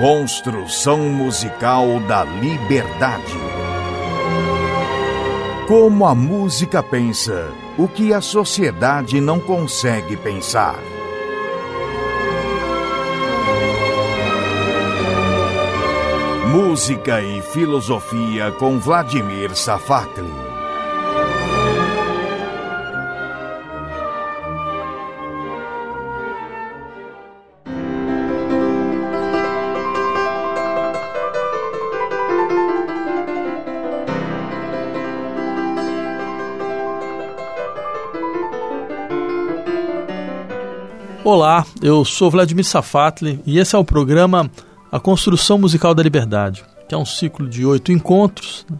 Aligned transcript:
Construção 0.00 1.10
musical 1.10 2.00
da 2.08 2.24
liberdade. 2.24 3.36
Como 5.68 6.06
a 6.06 6.14
música 6.14 6.82
pensa, 6.82 7.52
o 7.76 7.86
que 7.86 8.14
a 8.14 8.22
sociedade 8.22 9.20
não 9.20 9.38
consegue 9.38 10.16
pensar. 10.16 10.78
Música 16.48 17.20
e 17.20 17.42
filosofia 17.42 18.52
com 18.52 18.78
Vladimir 18.78 19.54
Safatli. 19.54 20.49
Olá, 41.32 41.64
eu 41.80 42.04
sou 42.04 42.28
Vladimir 42.28 42.64
Safatli 42.64 43.40
e 43.46 43.60
esse 43.60 43.76
é 43.76 43.78
o 43.78 43.84
programa 43.84 44.50
A 44.90 44.98
Construção 44.98 45.58
Musical 45.58 45.94
da 45.94 46.02
Liberdade, 46.02 46.64
que 46.88 46.94
é 46.94 46.98
um 46.98 47.04
ciclo 47.04 47.48
de 47.48 47.64
oito 47.64 47.92
encontros, 47.92 48.66
né, 48.68 48.76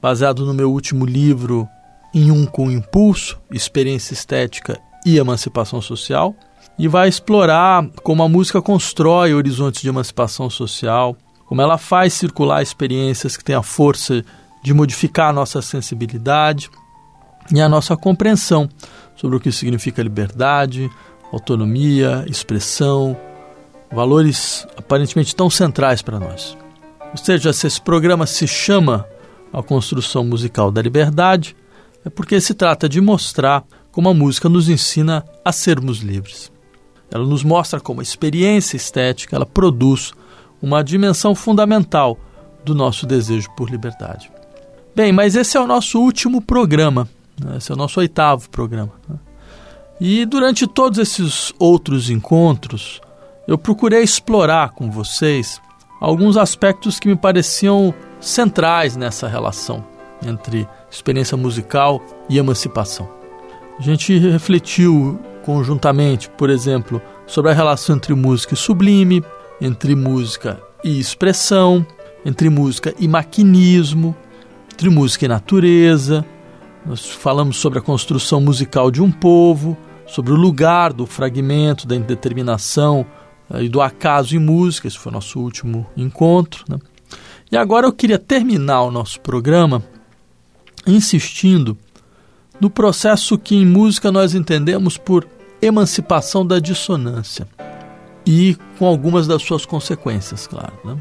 baseado 0.00 0.46
no 0.46 0.54
meu 0.54 0.72
último 0.72 1.04
livro 1.04 1.68
Em 2.14 2.30
Um 2.30 2.46
com 2.46 2.70
Impulso, 2.70 3.38
Experiência 3.50 4.14
Estética 4.14 4.80
e 5.04 5.18
Emancipação 5.18 5.82
Social, 5.82 6.34
e 6.78 6.88
vai 6.88 7.06
explorar 7.06 7.86
como 8.02 8.22
a 8.22 8.28
música 8.30 8.62
constrói 8.62 9.34
horizontes 9.34 9.82
de 9.82 9.90
emancipação 9.90 10.48
social, 10.48 11.14
como 11.44 11.60
ela 11.60 11.76
faz 11.76 12.14
circular 12.14 12.62
experiências 12.62 13.36
que 13.36 13.44
têm 13.44 13.54
a 13.54 13.62
força 13.62 14.24
de 14.64 14.72
modificar 14.72 15.28
a 15.28 15.34
nossa 15.34 15.60
sensibilidade 15.60 16.70
e 17.52 17.60
a 17.60 17.68
nossa 17.68 17.94
compreensão 17.94 18.70
sobre 19.14 19.36
o 19.36 19.40
que 19.40 19.52
significa 19.52 20.02
liberdade, 20.02 20.90
autonomia, 21.32 22.24
expressão, 22.28 23.16
valores 23.92 24.66
aparentemente 24.76 25.34
tão 25.34 25.50
centrais 25.50 26.02
para 26.02 26.18
nós. 26.18 26.56
Ou 27.10 27.16
seja, 27.16 27.52
se 27.52 27.66
esse 27.66 27.80
programa 27.80 28.26
se 28.26 28.46
chama 28.46 29.06
A 29.52 29.62
Construção 29.62 30.24
Musical 30.24 30.70
da 30.70 30.80
Liberdade, 30.80 31.56
é 32.04 32.10
porque 32.10 32.40
se 32.40 32.54
trata 32.54 32.88
de 32.88 33.00
mostrar 33.00 33.64
como 33.90 34.08
a 34.08 34.14
música 34.14 34.48
nos 34.48 34.68
ensina 34.68 35.24
a 35.44 35.52
sermos 35.52 35.98
livres. 35.98 36.50
Ela 37.10 37.26
nos 37.26 37.42
mostra 37.42 37.80
como 37.80 38.00
a 38.00 38.02
experiência 38.02 38.76
estética 38.76 39.34
ela 39.34 39.46
produz 39.46 40.12
uma 40.62 40.84
dimensão 40.84 41.34
fundamental 41.34 42.18
do 42.64 42.74
nosso 42.74 43.06
desejo 43.06 43.50
por 43.56 43.68
liberdade. 43.70 44.30
Bem, 44.94 45.12
mas 45.12 45.34
esse 45.34 45.56
é 45.56 45.60
o 45.60 45.66
nosso 45.66 45.98
último 46.00 46.40
programa, 46.40 47.08
né? 47.38 47.56
esse 47.56 47.72
é 47.72 47.74
o 47.74 47.78
nosso 47.78 47.98
oitavo 48.00 48.48
programa. 48.50 48.92
Né? 49.08 49.16
E 50.00 50.24
durante 50.24 50.66
todos 50.66 50.98
esses 50.98 51.52
outros 51.58 52.08
encontros, 52.08 53.02
eu 53.46 53.58
procurei 53.58 54.02
explorar 54.02 54.70
com 54.70 54.90
vocês 54.90 55.60
alguns 56.00 56.38
aspectos 56.38 56.98
que 56.98 57.06
me 57.06 57.16
pareciam 57.16 57.92
centrais 58.18 58.96
nessa 58.96 59.28
relação 59.28 59.84
entre 60.26 60.66
experiência 60.90 61.36
musical 61.36 62.02
e 62.30 62.38
emancipação. 62.38 63.08
A 63.78 63.82
gente 63.82 64.16
refletiu 64.18 65.20
conjuntamente, 65.44 66.30
por 66.30 66.48
exemplo, 66.48 67.00
sobre 67.26 67.50
a 67.50 67.54
relação 67.54 67.96
entre 67.96 68.14
música 68.14 68.54
e 68.54 68.56
sublime, 68.56 69.22
entre 69.60 69.94
música 69.94 70.62
e 70.82 70.98
expressão, 70.98 71.86
entre 72.24 72.48
música 72.48 72.94
e 72.98 73.06
maquinismo, 73.06 74.16
entre 74.72 74.88
música 74.88 75.26
e 75.26 75.28
natureza. 75.28 76.24
Nós 76.86 77.04
falamos 77.06 77.58
sobre 77.58 77.78
a 77.78 77.82
construção 77.82 78.40
musical 78.40 78.90
de 78.90 79.02
um 79.02 79.10
povo, 79.10 79.76
sobre 80.10 80.32
o 80.32 80.36
lugar 80.36 80.92
do 80.92 81.06
fragmento, 81.06 81.86
da 81.86 81.94
indeterminação 81.94 83.06
eh, 83.48 83.64
e 83.64 83.68
do 83.68 83.80
acaso 83.80 84.34
em 84.34 84.40
música. 84.40 84.88
Esse 84.88 84.98
foi 84.98 85.10
o 85.10 85.14
nosso 85.14 85.38
último 85.38 85.86
encontro. 85.96 86.64
Né? 86.68 86.78
E 87.50 87.56
agora 87.56 87.86
eu 87.86 87.92
queria 87.92 88.18
terminar 88.18 88.82
o 88.82 88.90
nosso 88.90 89.20
programa 89.20 89.82
insistindo 90.86 91.78
no 92.60 92.68
processo 92.68 93.38
que 93.38 93.54
em 93.54 93.64
música 93.64 94.10
nós 94.10 94.34
entendemos 94.34 94.96
por 94.96 95.26
emancipação 95.62 96.44
da 96.44 96.58
dissonância 96.58 97.46
e 98.26 98.56
com 98.78 98.86
algumas 98.86 99.26
das 99.26 99.42
suas 99.42 99.64
consequências, 99.64 100.46
claro. 100.46 100.72
Né? 100.84 100.96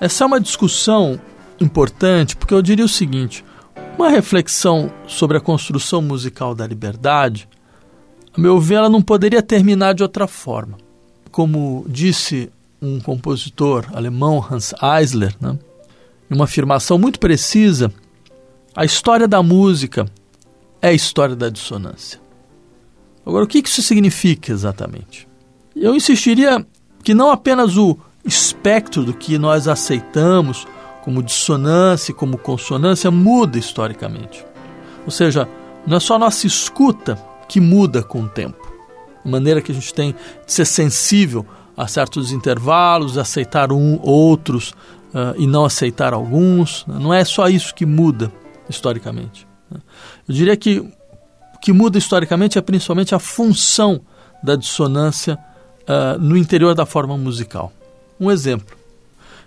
Essa 0.00 0.24
é 0.24 0.26
uma 0.26 0.40
discussão 0.40 1.20
importante 1.60 2.36
porque 2.36 2.54
eu 2.54 2.62
diria 2.62 2.84
o 2.84 2.88
seguinte: 2.88 3.44
uma 3.98 4.08
reflexão 4.08 4.90
sobre 5.06 5.36
a 5.36 5.40
construção 5.40 6.00
musical 6.00 6.54
da 6.54 6.66
liberdade 6.66 7.48
a 8.36 8.40
meu 8.40 8.58
ver, 8.58 8.76
ela 8.76 8.90
não 8.90 9.00
poderia 9.00 9.42
terminar 9.42 9.94
de 9.94 10.02
outra 10.02 10.26
forma. 10.26 10.76
Como 11.30 11.84
disse 11.88 12.50
um 12.82 13.00
compositor 13.00 13.86
alemão, 13.94 14.44
Hans 14.50 14.74
Eisler, 14.82 15.34
né, 15.40 15.58
em 16.30 16.34
uma 16.34 16.44
afirmação 16.44 16.98
muito 16.98 17.18
precisa, 17.18 17.92
a 18.74 18.84
história 18.84 19.28
da 19.28 19.42
música 19.42 20.06
é 20.82 20.88
a 20.88 20.92
história 20.92 21.36
da 21.36 21.48
dissonância. 21.48 22.20
Agora, 23.24 23.44
o 23.44 23.48
que 23.48 23.58
isso 23.58 23.82
significa 23.82 24.52
exatamente? 24.52 25.26
Eu 25.74 25.94
insistiria 25.94 26.64
que 27.02 27.14
não 27.14 27.30
apenas 27.30 27.76
o 27.76 27.96
espectro 28.24 29.04
do 29.04 29.14
que 29.14 29.38
nós 29.38 29.68
aceitamos 29.68 30.66
como 31.02 31.22
dissonância 31.22 32.12
e 32.12 32.14
como 32.14 32.36
consonância 32.36 33.10
muda 33.10 33.58
historicamente. 33.58 34.44
Ou 35.04 35.10
seja, 35.10 35.48
não 35.86 35.98
é 35.98 36.00
só 36.00 36.16
a 36.16 36.18
nossa 36.18 36.46
escuta 36.46 37.18
que 37.48 37.60
muda 37.60 38.02
com 38.02 38.22
o 38.22 38.28
tempo. 38.28 38.72
A 39.24 39.28
maneira 39.28 39.62
que 39.62 39.72
a 39.72 39.74
gente 39.74 39.92
tem 39.92 40.12
de 40.46 40.52
ser 40.52 40.64
sensível 40.64 41.46
a 41.76 41.88
certos 41.88 42.30
intervalos, 42.30 43.18
aceitar 43.18 43.72
um, 43.72 43.98
outros 44.02 44.70
uh, 44.70 45.34
e 45.36 45.46
não 45.46 45.64
aceitar 45.64 46.12
alguns. 46.12 46.84
Né? 46.86 46.98
Não 47.00 47.12
é 47.12 47.24
só 47.24 47.48
isso 47.48 47.74
que 47.74 47.86
muda 47.86 48.32
historicamente. 48.68 49.46
Né? 49.70 49.80
Eu 50.28 50.34
diria 50.34 50.56
que 50.56 50.78
o 50.78 51.58
que 51.60 51.72
muda 51.72 51.98
historicamente 51.98 52.58
é 52.58 52.60
principalmente 52.60 53.14
a 53.14 53.18
função 53.18 54.00
da 54.42 54.56
dissonância 54.56 55.38
uh, 55.82 56.18
no 56.18 56.36
interior 56.36 56.74
da 56.74 56.86
forma 56.86 57.16
musical. 57.16 57.72
Um 58.20 58.30
exemplo. 58.30 58.76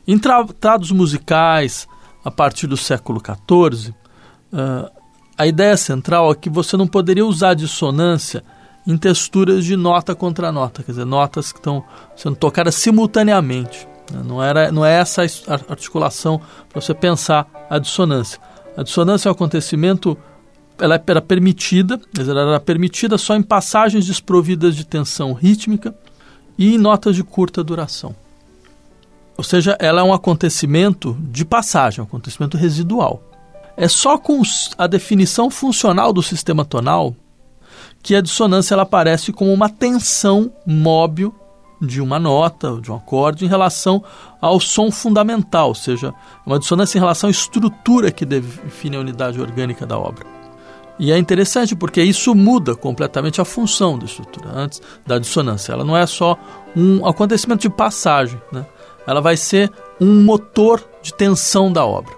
Em 0.08 0.18
tratados 0.18 0.92
musicais, 0.92 1.88
a 2.24 2.32
partir 2.32 2.68
do 2.68 2.78
século 2.78 3.22
XIV, 3.22 3.94
uh, 4.52 4.97
a 5.38 5.46
ideia 5.46 5.78
central 5.78 6.32
é 6.32 6.36
que 6.36 6.50
você 6.50 6.76
não 6.76 6.88
poderia 6.88 7.26
usar 7.26 7.54
dissonância 7.54 8.44
em 8.88 8.98
texturas 8.98 9.64
de 9.66 9.76
nota 9.76 10.16
contra 10.16 10.52
nota, 10.52 10.82
quer 10.82 10.94
dizer, 10.94 11.06
notas 11.06 11.52
que 11.52 11.60
estão 11.60 11.84
sendo 12.16 12.36
tocadas 12.36 12.74
simultaneamente. 12.76 13.88
Né? 14.12 14.22
Não, 14.26 14.42
era, 14.42 14.72
não 14.72 14.86
é 14.86 14.94
essa 14.94 15.22
articulação 15.70 16.42
para 16.70 16.82
você 16.82 16.94
pensar 16.94 17.48
a 17.70 17.78
dissonância. 17.78 18.40
A 18.76 18.84
dissonância 18.84 19.28
é 19.28 19.32
um 19.32 19.34
acontecimento, 19.34 20.18
ela 20.80 21.02
era 21.06 21.22
permitida, 21.22 22.00
ela 22.18 22.42
era 22.42 22.60
permitida 22.60 23.18
só 23.18 23.36
em 23.36 23.44
passagens 23.44 24.06
desprovidas 24.06 24.76
de 24.76 24.86
tensão 24.86 25.34
rítmica 25.34 25.94
e 26.58 26.74
em 26.74 26.78
notas 26.78 27.16
de 27.16 27.24
curta 27.24 27.64
duração. 27.64 28.16
Ou 29.38 29.44
seja, 29.44 29.78
ela 29.80 30.02
é 30.02 30.04
um 30.04 30.14
acontecimento 30.14 31.16
de 31.20 31.46
passagem, 31.46 32.02
um 32.02 32.08
acontecimento 32.08 32.58
residual. 32.58 33.22
É 33.78 33.88
só 33.88 34.18
com 34.18 34.42
a 34.76 34.88
definição 34.88 35.52
funcional 35.52 36.12
do 36.12 36.24
sistema 36.24 36.66
tonal 36.66 37.16
que 38.02 38.16
a 38.16 38.22
dissonância 38.22 38.74
ela 38.74 38.84
aparece 38.84 39.32
como 39.32 39.54
uma 39.54 39.70
tensão 39.70 40.52
móvel 40.66 41.34
de 41.80 42.02
uma 42.02 42.18
nota, 42.18 42.80
de 42.82 42.92
um 42.92 42.96
acorde, 42.96 43.46
em 43.46 43.48
relação 43.48 44.04
ao 44.42 44.60
som 44.60 44.90
fundamental, 44.90 45.70
ou 45.70 45.76
seja, 45.76 46.12
uma 46.44 46.58
dissonância 46.58 46.98
em 46.98 47.02
relação 47.02 47.28
à 47.28 47.32
estrutura 47.32 48.12
que 48.12 48.26
define 48.26 48.98
a 48.98 49.00
unidade 49.00 49.40
orgânica 49.40 49.86
da 49.86 49.98
obra. 49.98 50.26
E 50.98 51.12
é 51.12 51.18
interessante 51.18 51.76
porque 51.76 52.02
isso 52.02 52.34
muda 52.34 52.76
completamente 52.76 53.40
a 53.40 53.46
função 53.46 54.00
da 54.00 54.06
estrutura 54.06 54.50
antes 54.56 54.82
da 55.06 55.20
dissonância. 55.20 55.72
Ela 55.74 55.86
não 55.86 55.96
é 55.96 56.08
só 56.08 56.36
um 56.76 57.06
acontecimento 57.06 57.62
de 57.62 57.70
passagem, 57.70 58.42
né? 58.52 58.66
ela 59.06 59.22
vai 59.22 59.38
ser 59.38 59.72
um 60.02 60.24
motor 60.24 60.84
de 61.04 61.14
tensão 61.14 61.72
da 61.72 61.86
obra. 61.86 62.17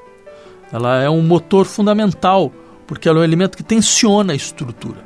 Ela 0.71 1.01
é 1.01 1.09
um 1.09 1.21
motor 1.21 1.65
fundamental, 1.65 2.51
porque 2.85 3.07
ela 3.07 3.19
é 3.19 3.21
um 3.21 3.25
elemento 3.25 3.57
que 3.57 3.63
tensiona 3.63 4.33
a 4.33 4.35
estrutura. 4.35 5.03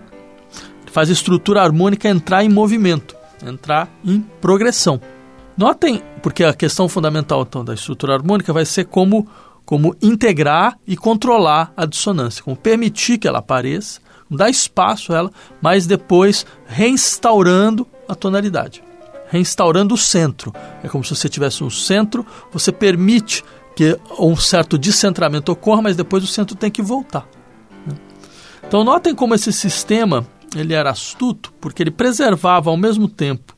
Faz 0.91 1.09
a 1.09 1.13
estrutura 1.13 1.61
harmônica 1.61 2.07
entrar 2.07 2.43
em 2.43 2.49
movimento, 2.49 3.15
entrar 3.43 3.89
em 4.05 4.21
progressão. 4.39 5.01
Notem, 5.57 6.01
porque 6.21 6.43
a 6.43 6.53
questão 6.53 6.87
fundamental 6.87 7.41
então, 7.41 7.63
da 7.63 7.73
estrutura 7.73 8.13
harmônica 8.13 8.51
vai 8.53 8.65
ser 8.65 8.85
como, 8.85 9.27
como 9.65 9.95
integrar 10.01 10.77
e 10.85 10.95
controlar 10.95 11.73
a 11.75 11.85
dissonância, 11.85 12.43
como 12.43 12.55
permitir 12.55 13.17
que 13.17 13.27
ela 13.27 13.39
apareça, 13.39 14.01
dar 14.29 14.49
espaço 14.49 15.13
a 15.13 15.17
ela, 15.17 15.31
mas 15.61 15.85
depois 15.85 16.45
reinstaurando 16.65 17.87
a 18.07 18.15
tonalidade, 18.15 18.83
reinstaurando 19.29 19.93
o 19.93 19.97
centro. 19.97 20.53
É 20.83 20.87
como 20.87 21.03
se 21.03 21.15
você 21.15 21.29
tivesse 21.29 21.63
um 21.63 21.69
centro, 21.69 22.25
você 22.51 22.71
permite 22.71 23.43
que 23.75 23.97
um 24.19 24.35
certo 24.35 24.77
descentramento 24.77 25.51
ocorra, 25.51 25.81
mas 25.81 25.95
depois 25.95 26.23
o 26.23 26.27
centro 26.27 26.55
tem 26.55 26.69
que 26.69 26.81
voltar. 26.81 27.27
Né? 27.85 27.95
Então 28.67 28.83
notem 28.83 29.15
como 29.15 29.35
esse 29.35 29.51
sistema 29.51 30.25
ele 30.55 30.73
era 30.73 30.91
astuto, 30.91 31.53
porque 31.59 31.81
ele 31.81 31.91
preservava 31.91 32.69
ao 32.69 32.77
mesmo 32.77 33.07
tempo, 33.07 33.55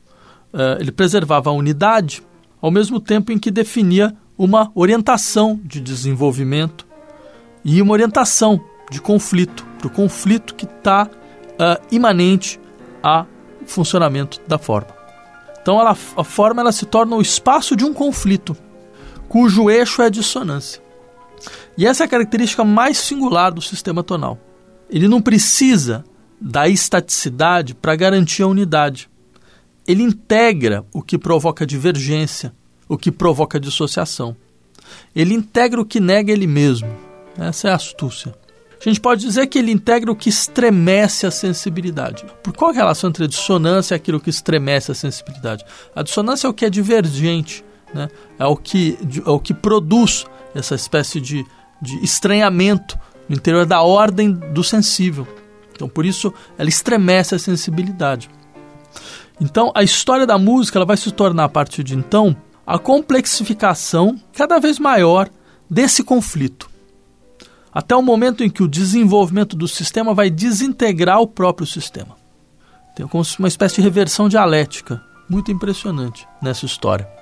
uh, 0.52 0.80
ele 0.80 0.90
preservava 0.90 1.50
a 1.50 1.52
unidade, 1.52 2.22
ao 2.60 2.70
mesmo 2.70 2.98
tempo 2.98 3.32
em 3.32 3.38
que 3.38 3.50
definia 3.50 4.16
uma 4.36 4.70
orientação 4.74 5.60
de 5.64 5.80
desenvolvimento 5.80 6.86
e 7.64 7.80
uma 7.80 7.92
orientação 7.92 8.60
de 8.90 9.00
conflito, 9.00 9.66
para 9.78 9.88
o 9.88 9.90
conflito 9.90 10.54
que 10.54 10.64
está 10.64 11.04
uh, 11.06 11.08
eh, 11.58 11.80
imanente 11.90 12.60
ao 13.02 13.26
funcionamento 13.66 14.40
da 14.46 14.58
forma. 14.58 14.88
Então 15.60 15.80
ela, 15.80 15.90
a 15.90 16.24
forma 16.24 16.62
ela 16.62 16.70
se 16.70 16.86
torna 16.86 17.16
o 17.16 17.20
espaço 17.20 17.74
de 17.74 17.84
um 17.84 17.92
conflito, 17.92 18.56
cujo 19.36 19.68
eixo 19.68 20.00
é 20.00 20.06
a 20.06 20.08
dissonância. 20.08 20.82
E 21.76 21.86
essa 21.86 22.04
é 22.04 22.06
a 22.06 22.08
característica 22.08 22.64
mais 22.64 22.96
singular 22.96 23.52
do 23.52 23.60
sistema 23.60 24.02
tonal. 24.02 24.40
Ele 24.88 25.06
não 25.06 25.20
precisa 25.20 26.06
da 26.40 26.66
estaticidade 26.66 27.74
para 27.74 27.94
garantir 27.94 28.44
a 28.44 28.46
unidade. 28.46 29.10
Ele 29.86 30.02
integra 30.02 30.86
o 30.90 31.02
que 31.02 31.18
provoca 31.18 31.66
divergência, 31.66 32.54
o 32.88 32.96
que 32.96 33.12
provoca 33.12 33.60
dissociação. 33.60 34.34
Ele 35.14 35.34
integra 35.34 35.82
o 35.82 35.84
que 35.84 36.00
nega 36.00 36.32
ele 36.32 36.46
mesmo. 36.46 36.88
Essa 37.36 37.68
é 37.68 37.72
a 37.72 37.76
astúcia. 37.76 38.34
A 38.80 38.88
gente 38.88 39.02
pode 39.02 39.20
dizer 39.20 39.48
que 39.48 39.58
ele 39.58 39.70
integra 39.70 40.10
o 40.10 40.16
que 40.16 40.30
estremece 40.30 41.26
a 41.26 41.30
sensibilidade. 41.30 42.24
Por 42.42 42.54
qual 42.54 42.70
a 42.70 42.74
relação 42.74 43.10
entre 43.10 43.24
a 43.24 43.28
dissonância 43.28 43.94
e 43.94 43.96
aquilo 43.96 44.18
que 44.18 44.30
estremece 44.30 44.92
a 44.92 44.94
sensibilidade? 44.94 45.62
A 45.94 46.02
dissonância 46.02 46.46
é 46.46 46.50
o 46.50 46.54
que 46.54 46.64
é 46.64 46.70
divergente, 46.70 47.65
né? 47.92 48.08
é, 48.38 48.46
o 48.46 48.56
que, 48.56 48.98
é 49.24 49.30
o 49.30 49.38
que 49.38 49.54
produz 49.54 50.26
essa 50.54 50.74
espécie 50.74 51.20
de, 51.20 51.44
de 51.80 52.04
estranhamento 52.04 52.98
no 53.28 53.36
interior 53.36 53.66
da 53.66 53.82
ordem 53.82 54.32
do 54.32 54.62
sensível. 54.62 55.26
Então, 55.72 55.88
por 55.88 56.06
isso, 56.06 56.32
ela 56.56 56.68
estremece 56.68 57.34
a 57.34 57.38
sensibilidade. 57.38 58.30
Então, 59.40 59.70
a 59.74 59.82
história 59.82 60.26
da 60.26 60.38
música 60.38 60.78
ela 60.78 60.86
vai 60.86 60.96
se 60.96 61.10
tornar, 61.12 61.44
a 61.44 61.48
partir 61.48 61.84
de 61.84 61.94
então, 61.94 62.34
a 62.66 62.78
complexificação 62.78 64.18
cada 64.32 64.58
vez 64.58 64.78
maior 64.78 65.28
desse 65.68 66.02
conflito. 66.02 66.70
Até 67.72 67.94
o 67.94 68.00
momento 68.00 68.42
em 68.42 68.48
que 68.48 68.62
o 68.62 68.68
desenvolvimento 68.68 69.54
do 69.54 69.68
sistema 69.68 70.14
vai 70.14 70.30
desintegrar 70.30 71.20
o 71.20 71.26
próprio 71.26 71.66
sistema. 71.66 72.16
Tem 72.96 73.06
como 73.06 73.22
uma 73.38 73.48
espécie 73.48 73.76
de 73.76 73.82
reversão 73.82 74.30
dialética 74.30 75.02
muito 75.28 75.52
impressionante 75.52 76.26
nessa 76.40 76.64
história. 76.64 77.15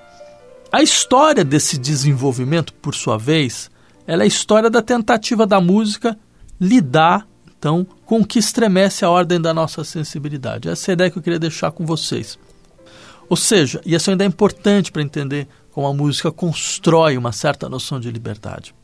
A 0.71 0.81
história 0.81 1.43
desse 1.43 1.77
desenvolvimento, 1.77 2.73
por 2.73 2.93
sua 2.93 3.17
vez, 3.17 3.69
ela 4.05 4.23
é 4.23 4.25
a 4.25 4.27
história 4.27 4.69
da 4.69 4.81
tentativa 4.81 5.45
da 5.47 5.61
música 5.61 6.17
lidar 6.59 7.27
então, 7.65 7.87
com 8.05 8.19
o 8.19 8.25
que 8.25 8.37
estremece 8.37 9.03
a 9.03 9.09
ordem 9.09 9.41
da 9.41 9.51
nossa 9.51 9.83
sensibilidade. 9.83 10.69
Essa 10.69 10.91
é 10.91 10.91
a 10.91 10.93
ideia 10.93 11.09
que 11.09 11.17
eu 11.17 11.21
queria 11.23 11.39
deixar 11.39 11.71
com 11.71 11.83
vocês. 11.83 12.37
Ou 13.27 13.35
seja, 13.35 13.81
e 13.83 13.95
essa 13.95 14.11
ainda 14.11 14.23
é 14.23 14.27
importante 14.27 14.91
para 14.91 15.01
entender 15.01 15.47
como 15.71 15.87
a 15.87 15.93
música 15.93 16.31
constrói 16.31 17.17
uma 17.17 17.31
certa 17.31 17.67
noção 17.67 17.99
de 17.99 18.11
liberdade. 18.11 18.75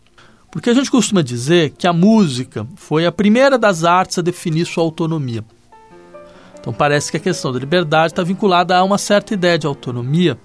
Porque 0.50 0.72
a 0.72 0.74
gente 0.74 0.90
costuma 0.90 1.22
dizer 1.22 1.76
que 1.78 1.86
a 1.86 1.94
música 1.94 2.66
foi 2.76 3.06
a 3.06 3.12
primeira 3.12 3.56
das 3.56 3.84
artes 3.84 4.18
a 4.18 4.24
definir 4.24 4.66
sua 4.66 4.84
autonomia. 4.84 5.46
Então 6.60 6.74
parece 6.74 7.12
que 7.12 7.18
a 7.18 7.20
questão 7.20 7.52
da 7.52 7.60
liberdade 7.60 8.14
está 8.14 8.24
vinculada 8.24 8.76
a 8.76 8.84
uma 8.84 8.98
certa 8.98 9.36
ideia 9.36 9.60
de 9.60 9.68
autonomia, 9.68 10.40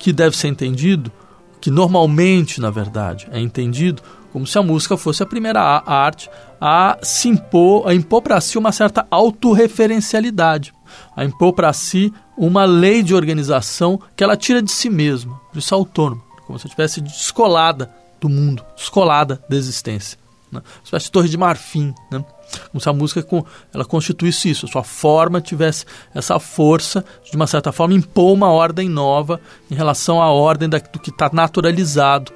que 0.00 0.12
deve 0.12 0.36
ser 0.36 0.48
entendido, 0.48 1.12
que 1.60 1.70
normalmente, 1.70 2.60
na 2.60 2.70
verdade, 2.70 3.28
é 3.30 3.38
entendido 3.38 4.02
como 4.32 4.46
se 4.46 4.58
a 4.58 4.62
música 4.62 4.96
fosse 4.96 5.22
a 5.22 5.26
primeira 5.26 5.60
arte 5.60 6.30
a 6.60 6.98
se 7.02 7.28
impor, 7.28 7.86
a 7.86 7.94
impor 7.94 8.22
para 8.22 8.40
si 8.40 8.56
uma 8.56 8.72
certa 8.72 9.06
autorreferencialidade, 9.10 10.72
a 11.14 11.24
impor 11.24 11.52
para 11.52 11.72
si 11.72 12.12
uma 12.36 12.64
lei 12.64 13.02
de 13.02 13.14
organização 13.14 14.00
que 14.16 14.24
ela 14.24 14.36
tira 14.36 14.62
de 14.62 14.70
si 14.70 14.88
mesma, 14.88 15.38
por 15.52 15.58
isso 15.58 15.74
é 15.74 15.76
autônoma, 15.76 16.22
como 16.46 16.58
se 16.58 16.66
estivesse 16.66 17.00
descolada 17.00 17.92
do 18.20 18.28
mundo, 18.28 18.64
descolada 18.74 19.42
da 19.48 19.56
existência. 19.56 20.18
Né? 20.50 20.60
Uma 20.60 20.84
espécie 20.84 21.06
de 21.06 21.12
torre 21.12 21.28
de 21.28 21.36
marfim, 21.36 21.94
né? 22.10 22.24
Como 22.70 22.80
se 22.80 22.88
a 22.88 22.92
música 22.92 23.24
ela 23.72 23.84
constituísse 23.84 24.50
isso, 24.50 24.66
a 24.66 24.68
sua 24.68 24.84
forma 24.84 25.40
tivesse 25.40 25.84
essa 26.14 26.38
força 26.38 27.04
de 27.28 27.36
uma 27.36 27.46
certa 27.46 27.72
forma 27.72 27.94
impor 27.94 28.32
uma 28.32 28.50
ordem 28.50 28.88
nova 28.88 29.40
em 29.70 29.74
relação 29.74 30.20
à 30.20 30.30
ordem 30.30 30.68
da, 30.68 30.78
do 30.78 30.98
que 30.98 31.10
está 31.10 31.30
naturalizado 31.32 32.32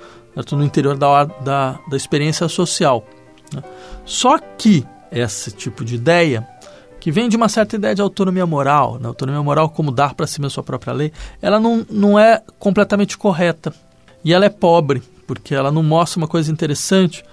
no 0.52 0.64
interior 0.64 0.96
da, 0.96 1.24
da, 1.24 1.78
da 1.88 1.96
experiência 1.96 2.48
social. 2.48 3.06
Né? 3.52 3.62
Só 4.04 4.38
que 4.38 4.84
esse 5.10 5.52
tipo 5.52 5.84
de 5.84 5.94
ideia, 5.94 6.46
que 6.98 7.10
vem 7.12 7.28
de 7.28 7.36
uma 7.36 7.48
certa 7.48 7.76
ideia 7.76 7.94
de 7.94 8.02
autonomia 8.02 8.46
moral, 8.46 8.98
né? 9.00 9.06
autonomia 9.06 9.42
moral 9.42 9.68
como 9.68 9.92
dar 9.92 10.14
para 10.14 10.26
si 10.26 10.44
a 10.44 10.50
sua 10.50 10.62
própria 10.62 10.92
lei, 10.92 11.12
ela 11.40 11.60
não, 11.60 11.86
não 11.88 12.18
é 12.18 12.42
completamente 12.58 13.16
correta. 13.16 13.72
E 14.24 14.32
ela 14.32 14.46
é 14.46 14.48
pobre, 14.48 15.02
porque 15.26 15.54
ela 15.54 15.70
não 15.70 15.82
mostra 15.82 16.18
uma 16.18 16.26
coisa 16.26 16.50
interessante, 16.50 17.24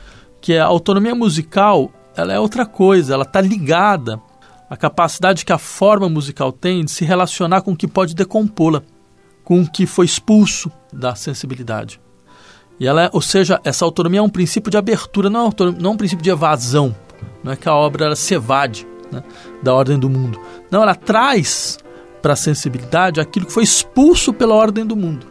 que 0.42 0.54
é 0.54 0.60
a 0.60 0.66
autonomia 0.66 1.16
musical, 1.16 1.92
ela 2.16 2.34
é 2.34 2.40
outra 2.40 2.66
coisa, 2.66 3.14
ela 3.14 3.24
está 3.24 3.40
ligada 3.42 4.22
à 4.70 4.78
capacidade 4.78 5.46
que 5.46 5.54
a 5.54 5.58
forma 5.58 6.08
musical 6.10 6.52
tem 6.52 6.84
de 6.84 6.92
se 6.92 7.06
relacionar 7.06 7.62
com 7.62 7.72
o 7.72 7.76
que 7.76 7.88
pode 7.88 8.16
decompô-la, 8.16 8.82
com 9.44 9.62
o 9.62 9.70
que 9.70 9.86
foi 9.86 10.06
expulso 10.06 10.72
da 10.92 11.16
sensibilidade. 11.16 12.00
E 12.80 12.88
ela, 12.88 13.04
é, 13.04 13.10
ou 13.14 13.22
seja, 13.22 13.60
essa 13.64 13.86
autonomia 13.86 14.20
é 14.20 14.24
um 14.24 14.30
princípio 14.30 14.72
de 14.72 14.78
abertura, 14.78 15.30
não 15.30 15.46
é, 15.46 15.50
um, 15.50 15.72
não 15.72 15.92
é 15.92 15.94
um 15.94 15.98
princípio 15.98 16.24
de 16.24 16.30
evasão. 16.30 16.96
Não 17.44 17.52
é 17.52 17.56
que 17.56 17.70
a 17.70 17.76
obra 17.76 18.06
ela 18.06 18.16
se 18.16 18.34
evade 18.34 18.88
né, 19.12 19.24
da 19.62 19.74
ordem 19.74 20.00
do 20.00 20.10
mundo. 20.10 20.40
Não, 20.72 20.82
ela 20.82 20.96
traz 20.96 21.78
para 22.22 22.34
a 22.34 22.36
sensibilidade 22.36 23.20
aquilo 23.20 23.46
que 23.46 23.54
foi 23.54 23.64
expulso 23.64 24.34
pela 24.34 24.56
ordem 24.56 24.86
do 24.86 24.96
mundo. 24.96 25.28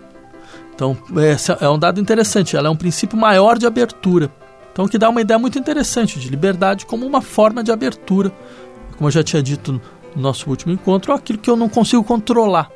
Então, 0.75 0.97
esse 1.19 1.53
é 1.61 1.69
um 1.69 1.79
dado 1.79 2.00
interessante. 2.00 2.56
Ela 2.56 2.69
é 2.69 2.71
um 2.71 2.76
princípio 2.76 3.19
maior 3.19 3.59
de 3.59 3.67
abertura. 3.67 4.31
Então, 4.72 4.87
que 4.88 4.99
dá 4.99 5.08
uma 5.08 5.20
ideia 5.20 5.38
muito 5.38 5.58
interessante 5.58 6.19
de 6.19 6.28
liberdade 6.28 6.87
como 6.87 7.06
uma 7.06 7.20
forma 7.20 7.62
de 7.62 7.72
abertura. 7.72 8.32
Como 8.96 9.08
eu 9.08 9.12
já 9.12 9.22
tinha 9.22 9.43
dito 9.43 9.81
no 10.14 10.22
nosso 10.22 10.49
último 10.49 10.72
encontro, 10.72 11.12
aquilo 11.12 11.38
que 11.38 11.50
eu 11.50 11.56
não 11.56 11.68
consigo 11.68 12.04
controlar 12.04 12.71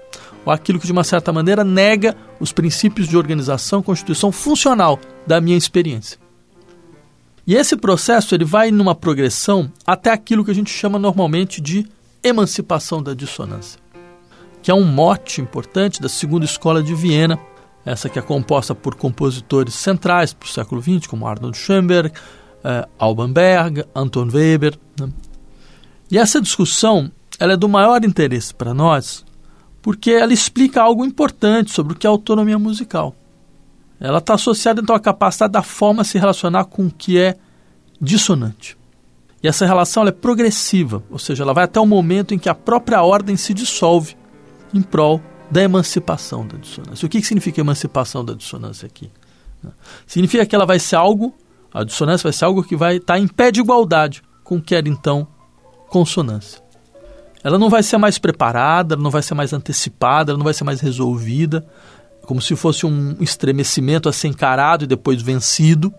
ou 0.45 0.53
aquilo 0.53 0.79
que 0.79 0.87
de 0.87 0.93
uma 0.93 1.05
certa 1.05 1.33
maneira 1.33 1.65
nega 1.65 2.17
os 2.39 2.53
princípios 2.53 3.09
de 3.09 3.17
organização, 3.17 3.83
constituição 3.83 4.31
funcional 4.31 4.99
da 5.27 5.41
minha 5.41 5.57
experiência. 5.57 6.19
E 7.47 7.55
esse 7.55 7.77
processo 7.77 8.35
ele 8.35 8.45
vai 8.45 8.71
numa 8.71 8.95
progressão 8.95 9.71
até 9.87 10.11
aquilo 10.11 10.45
que 10.45 10.51
a 10.51 10.55
gente 10.55 10.71
chama 10.71 10.99
normalmente 10.99 11.61
de 11.61 11.87
emancipação 12.23 13.03
da 13.03 13.13
dissonância, 13.13 13.79
que 14.63 14.71
é 14.71 14.75
um 14.75 14.85
mote 14.85 15.41
importante 15.41 16.01
da 16.01 16.09
segunda 16.09 16.45
escola 16.45 16.83
de 16.83 16.95
Viena, 16.95 17.39
essa 17.85 18.09
que 18.09 18.19
é 18.19 18.23
composta 18.23 18.75
por 18.75 18.95
compositores 18.95 19.75
centrais 19.75 20.33
para 20.33 20.47
o 20.47 20.51
século 20.51 20.81
XX, 20.81 21.07
como 21.07 21.27
Arnold 21.27 21.57
Schoenberg, 21.57 22.13
eh, 22.65 22.89
Alban 22.99 23.31
Berg, 23.31 23.85
Anton 23.95 24.29
Weber. 24.33 24.79
Né? 24.99 25.09
E 26.11 26.19
essa 26.19 26.41
discussão 26.41 27.11
ela 27.39 27.53
é 27.53 27.57
do 27.57 27.69
maior 27.69 28.05
interesse 28.05 28.55
para 28.55 28.73
nós, 28.73 29.25
porque 29.83 30.13
ela 30.13 30.33
explica 30.33 30.83
algo 30.83 31.05
importante 31.05 31.73
sobre 31.73 31.93
o 31.93 31.97
que 31.97 32.07
é 32.07 32.11
autonomia 32.11 32.59
musical. 32.59 33.15
Ela 34.01 34.19
está 34.19 34.35
associada 34.35 34.81
então 34.81 34.95
à 34.95 35.01
capacidade 35.01 35.53
da 35.53 35.63
forma 35.63 36.05
se 36.05 36.19
relacionar 36.19 36.65
com 36.65 36.87
o 36.87 36.91
que 36.91 37.19
é 37.19 37.37
dissonante. 38.01 38.77
E 39.43 39.49
essa 39.49 39.67
relação 39.67 40.07
é 40.07 40.11
progressiva, 40.11 41.03
ou 41.11 41.19
seja, 41.19 41.43
ela 41.43 41.53
vai 41.53 41.65
até 41.65 41.79
o 41.79 41.87
momento 41.87 42.33
em 42.33 42.39
que 42.39 42.49
a 42.49 42.55
própria 42.55 43.03
ordem 43.03 43.37
se 43.37 43.53
dissolve 43.53 44.17
em 44.73 44.81
prol 44.81 45.21
da 45.51 45.63
emancipação 45.63 46.47
da 46.47 46.57
dissonância. 46.57 47.07
O 47.07 47.09
que, 47.09 47.21
que 47.21 47.27
significa 47.27 47.61
emancipação 47.61 48.25
da 48.25 48.35
dissonância 48.35 48.87
aqui? 48.87 49.11
Significa 50.07 50.45
que 50.45 50.55
ela 50.55 50.67
vai 50.67 50.79
ser 50.79 50.97
algo, 50.97 51.35
a 51.73 51.85
dissonância 51.85 52.25
vai 52.25 52.33
ser 52.33 52.45
algo 52.45 52.63
que 52.63 52.77
vai 52.77 52.97
estar 52.97 53.19
em 53.19 53.27
pé 53.27 53.51
de 53.51 53.61
igualdade 53.61 54.23
com 54.43 54.57
o 54.57 54.63
que 54.63 54.75
era 54.75 54.89
então 54.89 55.27
consonância 55.89 56.65
ela 57.45 57.59
não 57.59 57.69
vai 57.69 57.83
ser 57.83 57.99
mais 57.99 58.17
preparada, 58.17 58.95
ela 58.95 59.03
não 59.03 59.11
vai 59.11 59.21
ser 59.21 59.35
mais 59.35 59.53
antecipada, 59.53 60.33
ela 60.33 60.39
não 60.39 60.45
vai 60.45 60.55
ser 60.55 60.65
mais 60.65 60.81
resolvida, 60.81 61.65
como 62.23 62.41
se 62.41 62.57
fosse 62.57 62.87
um 62.87 63.17
estremecimento 63.21 64.09
a 64.09 64.13
ser 64.15 64.29
encarado 64.29 64.85
e 64.85 64.87
depois 64.87 65.21
vencido, 65.21 65.93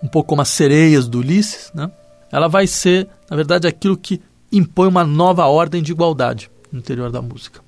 um 0.00 0.06
pouco 0.06 0.28
como 0.28 0.42
as 0.42 0.48
sereias 0.48 1.08
do 1.08 1.18
Ulisses, 1.18 1.72
né? 1.74 1.90
Ela 2.30 2.48
vai 2.48 2.68
ser, 2.68 3.08
na 3.28 3.36
verdade, 3.36 3.66
aquilo 3.66 3.96
que 3.96 4.22
impõe 4.52 4.86
uma 4.86 5.04
nova 5.04 5.46
ordem 5.46 5.82
de 5.82 5.90
igualdade 5.90 6.48
no 6.70 6.78
interior 6.78 7.10
da 7.10 7.20
música. 7.20 7.65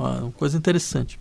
Uma 0.00 0.32
coisa 0.32 0.56
interessante. 0.56 1.18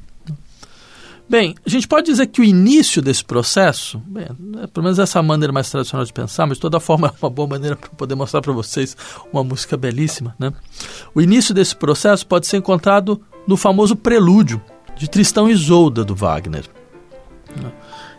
Bem, 1.30 1.54
a 1.64 1.70
gente 1.70 1.88
pode 1.88 2.08
dizer 2.08 2.26
que 2.26 2.42
o 2.42 2.44
início 2.44 3.04
desse 3.04 3.24
processo, 3.24 4.00
bem, 4.08 4.26
é, 4.64 4.66
pelo 4.66 4.84
menos 4.86 4.98
essa 4.98 5.22
maneira 5.22 5.54
mais 5.54 5.70
tradicional 5.70 6.04
de 6.04 6.12
pensar, 6.12 6.48
mas 6.48 6.58
de 6.58 6.62
toda 6.62 6.80
forma 6.80 7.08
é 7.14 7.14
uma 7.22 7.30
boa 7.30 7.48
maneira 7.48 7.76
para 7.76 7.90
poder 7.90 8.16
mostrar 8.16 8.42
para 8.42 8.52
vocês 8.52 8.98
uma 9.32 9.44
música 9.44 9.78
belíssima. 9.78 10.36
Né? 10.40 10.52
O 11.14 11.22
início 11.22 11.54
desse 11.54 11.76
processo 11.76 12.26
pode 12.26 12.48
ser 12.48 12.58
encontrado 12.58 13.22
no 13.46 13.56
famoso 13.56 13.96
prelúdio 13.96 14.60
de 14.96 15.08
Tristão 15.08 15.48
e 15.48 15.52
Isolda 15.52 16.04
do 16.04 16.16
Wagner. 16.16 16.66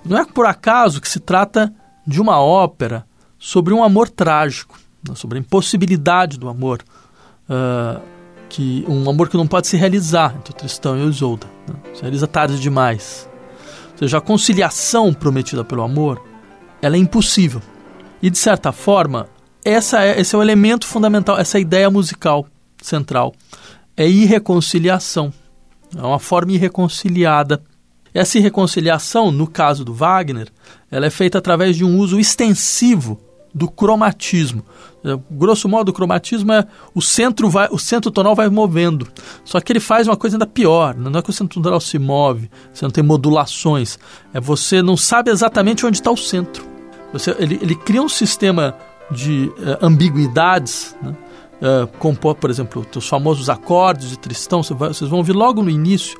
Não 0.05 0.19
é 0.19 0.25
por 0.25 0.47
acaso 0.47 1.01
que 1.01 1.09
se 1.09 1.19
trata 1.21 1.73
de 2.07 2.21
uma 2.21 2.41
ópera 2.41 3.05
sobre 3.39 3.75
um 3.75 3.83
amor 3.83 4.09
trágico, 4.09 4.79
né, 5.07 5.15
sobre 5.15 5.39
a 5.39 5.41
impossibilidade 5.41 6.39
do 6.39 6.49
amor, 6.49 6.81
uh, 7.49 8.01
que 8.51 8.85
um 8.87 9.09
amor 9.09 9.31
que 9.31 9.37
não 9.37 9.47
pode 9.47 9.67
se 9.67 9.77
realizar 9.79 10.35
entre 10.37 10.53
Tristão 10.53 10.99
e 10.99 11.09
Isolda. 11.09 11.47
Né, 11.67 11.75
se 11.95 12.03
realiza 12.03 12.27
tarde 12.27 12.61
demais. 12.61 13.27
Ou 13.93 13.99
seja, 13.99 14.19
a 14.19 14.21
conciliação 14.21 15.15
prometida 15.15 15.65
pelo 15.65 15.83
amor, 15.83 16.23
ela 16.83 16.97
é 16.97 16.99
impossível. 16.99 17.63
E 18.21 18.29
de 18.29 18.37
certa 18.37 18.73
forma, 18.73 19.29
essa 19.65 20.05
é, 20.05 20.21
esse 20.21 20.35
é 20.35 20.39
o 20.39 20.43
elemento 20.43 20.87
fundamental, 20.87 21.39
essa 21.39 21.57
é 21.57 21.61
ideia 21.63 21.89
musical 21.89 22.47
central. 22.83 23.35
É 23.97 24.07
irreconciliação. 24.07 25.33
É 25.97 26.03
uma 26.03 26.19
forma 26.19 26.53
irreconciliada 26.53 27.63
essa 28.13 28.39
irreconciliação, 28.39 29.31
no 29.31 29.47
caso 29.47 29.85
do 29.85 29.95
Wagner, 29.95 30.49
ela 30.91 31.07
é 31.07 31.11
feita 31.11 31.39
através 31.39 31.77
de 31.77 31.85
um 31.85 31.97
uso 31.99 32.19
extensivo 32.19 33.21
do 33.55 33.69
cromatismo. 33.69 34.65
É, 35.05 35.19
grosso 35.31 35.69
modo, 35.69 35.89
o 35.89 35.93
cromatismo 35.93 36.53
é 36.53 36.67
o 36.95 37.01
centro 37.01 37.49
vai, 37.49 37.69
o 37.71 37.79
centro 37.79 38.11
tonal 38.11 38.35
vai 38.35 38.49
movendo. 38.49 39.07
Só 39.45 39.61
que 39.61 39.73
ele 39.73 39.81
faz 39.81 40.07
uma 40.07 40.17
coisa 40.17 40.37
ainda 40.37 40.47
pior. 40.47 40.95
Não 40.95 41.19
é 41.19 41.23
que 41.23 41.31
o 41.31 41.33
centro 41.33 41.61
tonal 41.61 41.81
se 41.81 41.99
move, 41.99 42.51
você 42.73 42.85
não 42.85 42.91
tem 42.91 43.03
modulações. 43.03 43.99
É 44.33 44.41
você 44.41 44.83
não 44.83 44.97
sabe 44.97 45.31
exatamente 45.31 45.85
onde 45.85 45.97
está 45.97 46.11
o 46.11 46.17
centro. 46.17 46.65
Você, 47.13 47.35
ele, 47.39 47.59
ele 47.61 47.75
cria 47.75 48.03
um 48.03 48.09
sistema 48.09 48.77
de 49.11 49.53
uh, 49.59 49.85
ambiguidades, 49.85 50.97
né? 51.03 51.17
uh, 51.61 51.87
compor, 51.99 52.37
por 52.37 52.51
exemplo, 52.51 52.87
os 52.95 53.09
famosos 53.09 53.49
acordes 53.49 54.11
de 54.11 54.19
Tristão. 54.19 54.63
Vocês 54.63 55.11
vão 55.11 55.23
ver 55.23 55.33
logo 55.33 55.63
no 55.63 55.71
início. 55.71 56.19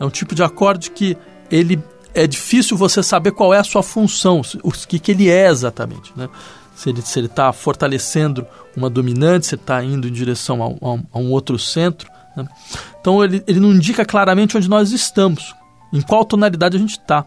É 0.00 0.04
um 0.04 0.10
tipo 0.10 0.34
de 0.34 0.42
acorde 0.42 0.90
que 0.90 1.16
ele 1.50 1.80
é 2.14 2.26
difícil 2.26 2.76
você 2.76 3.02
saber 3.02 3.32
qual 3.32 3.54
é 3.54 3.58
a 3.58 3.64
sua 3.64 3.82
função, 3.82 4.42
o 4.62 4.70
que, 4.70 4.98
que 4.98 5.12
ele 5.12 5.30
é 5.30 5.48
exatamente. 5.48 6.12
Né? 6.16 6.28
Se 6.82 6.88
ele 6.88 6.98
está 6.98 7.10
se 7.10 7.18
ele 7.20 7.28
tá 7.28 7.52
fortalecendo 7.52 8.44
uma 8.76 8.90
dominante, 8.90 9.46
se 9.46 9.54
está 9.54 9.82
indo 9.84 10.08
em 10.08 10.12
direção 10.12 10.62
a, 10.62 10.66
a, 10.66 10.98
a 11.12 11.18
um 11.18 11.30
outro 11.30 11.58
centro. 11.58 12.10
Né? 12.36 12.44
Então 13.00 13.22
ele, 13.22 13.42
ele 13.46 13.60
não 13.60 13.70
indica 13.72 14.04
claramente 14.04 14.56
onde 14.56 14.68
nós 14.68 14.90
estamos, 14.90 15.54
em 15.92 16.00
qual 16.00 16.24
tonalidade 16.24 16.76
a 16.76 16.80
gente 16.80 16.98
está. 16.98 17.24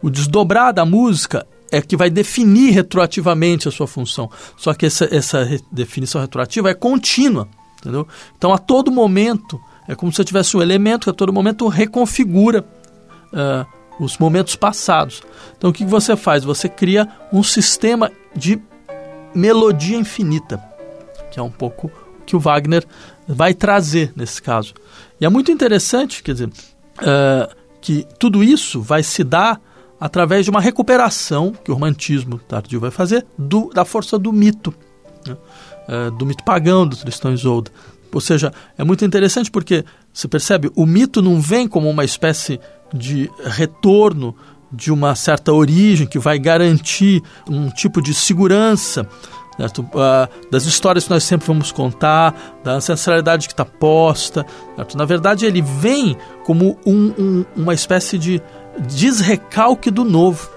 O 0.00 0.08
desdobrar 0.08 0.72
da 0.72 0.84
música 0.84 1.44
é 1.70 1.82
que 1.82 1.96
vai 1.96 2.10
definir 2.10 2.70
retroativamente 2.70 3.66
a 3.66 3.72
sua 3.72 3.88
função. 3.88 4.30
Só 4.56 4.72
que 4.72 4.86
essa, 4.86 5.08
essa 5.10 5.48
definição 5.70 6.20
retroativa 6.20 6.70
é 6.70 6.74
contínua. 6.74 7.48
Entendeu? 7.80 8.06
Então, 8.36 8.52
a 8.52 8.58
todo 8.58 8.92
momento, 8.92 9.60
é 9.88 9.94
como 9.96 10.12
se 10.12 10.16
você 10.16 10.24
tivesse 10.24 10.56
um 10.56 10.62
elemento 10.62 11.04
que 11.04 11.10
a 11.10 11.14
todo 11.14 11.32
momento 11.32 11.66
reconfigura 11.66 12.64
uh, 13.32 13.66
os 13.98 14.18
momentos 14.18 14.56
passados. 14.56 15.22
Então 15.56 15.70
o 15.70 15.72
que 15.72 15.84
você 15.84 16.16
faz? 16.16 16.44
Você 16.44 16.68
cria 16.68 17.08
um 17.32 17.42
sistema 17.42 18.10
de 18.34 18.60
melodia 19.34 19.96
infinita, 19.96 20.62
que 21.30 21.38
é 21.38 21.42
um 21.42 21.50
pouco 21.50 21.86
o 22.20 22.24
que 22.24 22.36
o 22.36 22.40
Wagner 22.40 22.84
vai 23.26 23.54
trazer 23.54 24.12
nesse 24.14 24.40
caso. 24.40 24.74
E 25.20 25.24
é 25.24 25.28
muito 25.28 25.50
interessante, 25.50 26.22
quer 26.22 26.32
dizer, 26.32 26.48
uh, 26.48 27.54
que 27.80 28.06
tudo 28.18 28.42
isso 28.42 28.80
vai 28.80 29.02
se 29.02 29.24
dar 29.24 29.60
através 29.98 30.44
de 30.44 30.50
uma 30.50 30.60
recuperação 30.60 31.52
que 31.52 31.70
o 31.70 31.74
romantismo 31.74 32.38
tardio 32.38 32.80
vai 32.80 32.90
fazer 32.90 33.24
do, 33.38 33.70
da 33.72 33.84
força 33.84 34.18
do 34.18 34.32
mito, 34.32 34.74
né? 35.26 35.36
uh, 35.88 36.10
do 36.10 36.26
mito 36.26 36.44
pagão 36.44 36.86
do 36.86 36.96
Tristão 36.96 37.30
e 37.30 37.34
Isolda. 37.34 37.70
Ou 38.12 38.20
seja, 38.20 38.52
é 38.76 38.84
muito 38.84 39.04
interessante 39.04 39.50
porque, 39.50 39.84
você 40.12 40.28
percebe, 40.28 40.70
o 40.76 40.84
mito 40.84 41.22
não 41.22 41.40
vem 41.40 41.66
como 41.66 41.88
uma 41.88 42.04
espécie 42.04 42.60
de 42.92 43.30
retorno 43.44 44.36
de 44.72 44.92
uma 44.92 45.14
certa 45.14 45.52
origem 45.52 46.06
que 46.06 46.18
vai 46.18 46.38
garantir 46.38 47.22
um 47.48 47.68
tipo 47.68 48.00
de 48.00 48.14
segurança 48.14 49.06
certo? 49.56 49.82
Uh, 49.82 50.28
das 50.50 50.64
histórias 50.64 51.04
que 51.04 51.10
nós 51.10 51.24
sempre 51.24 51.46
vamos 51.46 51.70
contar, 51.70 52.34
da 52.64 52.72
ancestralidade 52.72 53.46
que 53.46 53.52
está 53.52 53.64
posta. 53.64 54.46
Certo? 54.76 54.96
Na 54.96 55.04
verdade, 55.04 55.46
ele 55.46 55.62
vem 55.62 56.16
como 56.44 56.78
um, 56.86 57.12
um, 57.18 57.44
uma 57.56 57.74
espécie 57.74 58.18
de 58.18 58.40
desrecalque 58.88 59.90
do 59.90 60.04
novo. 60.04 60.50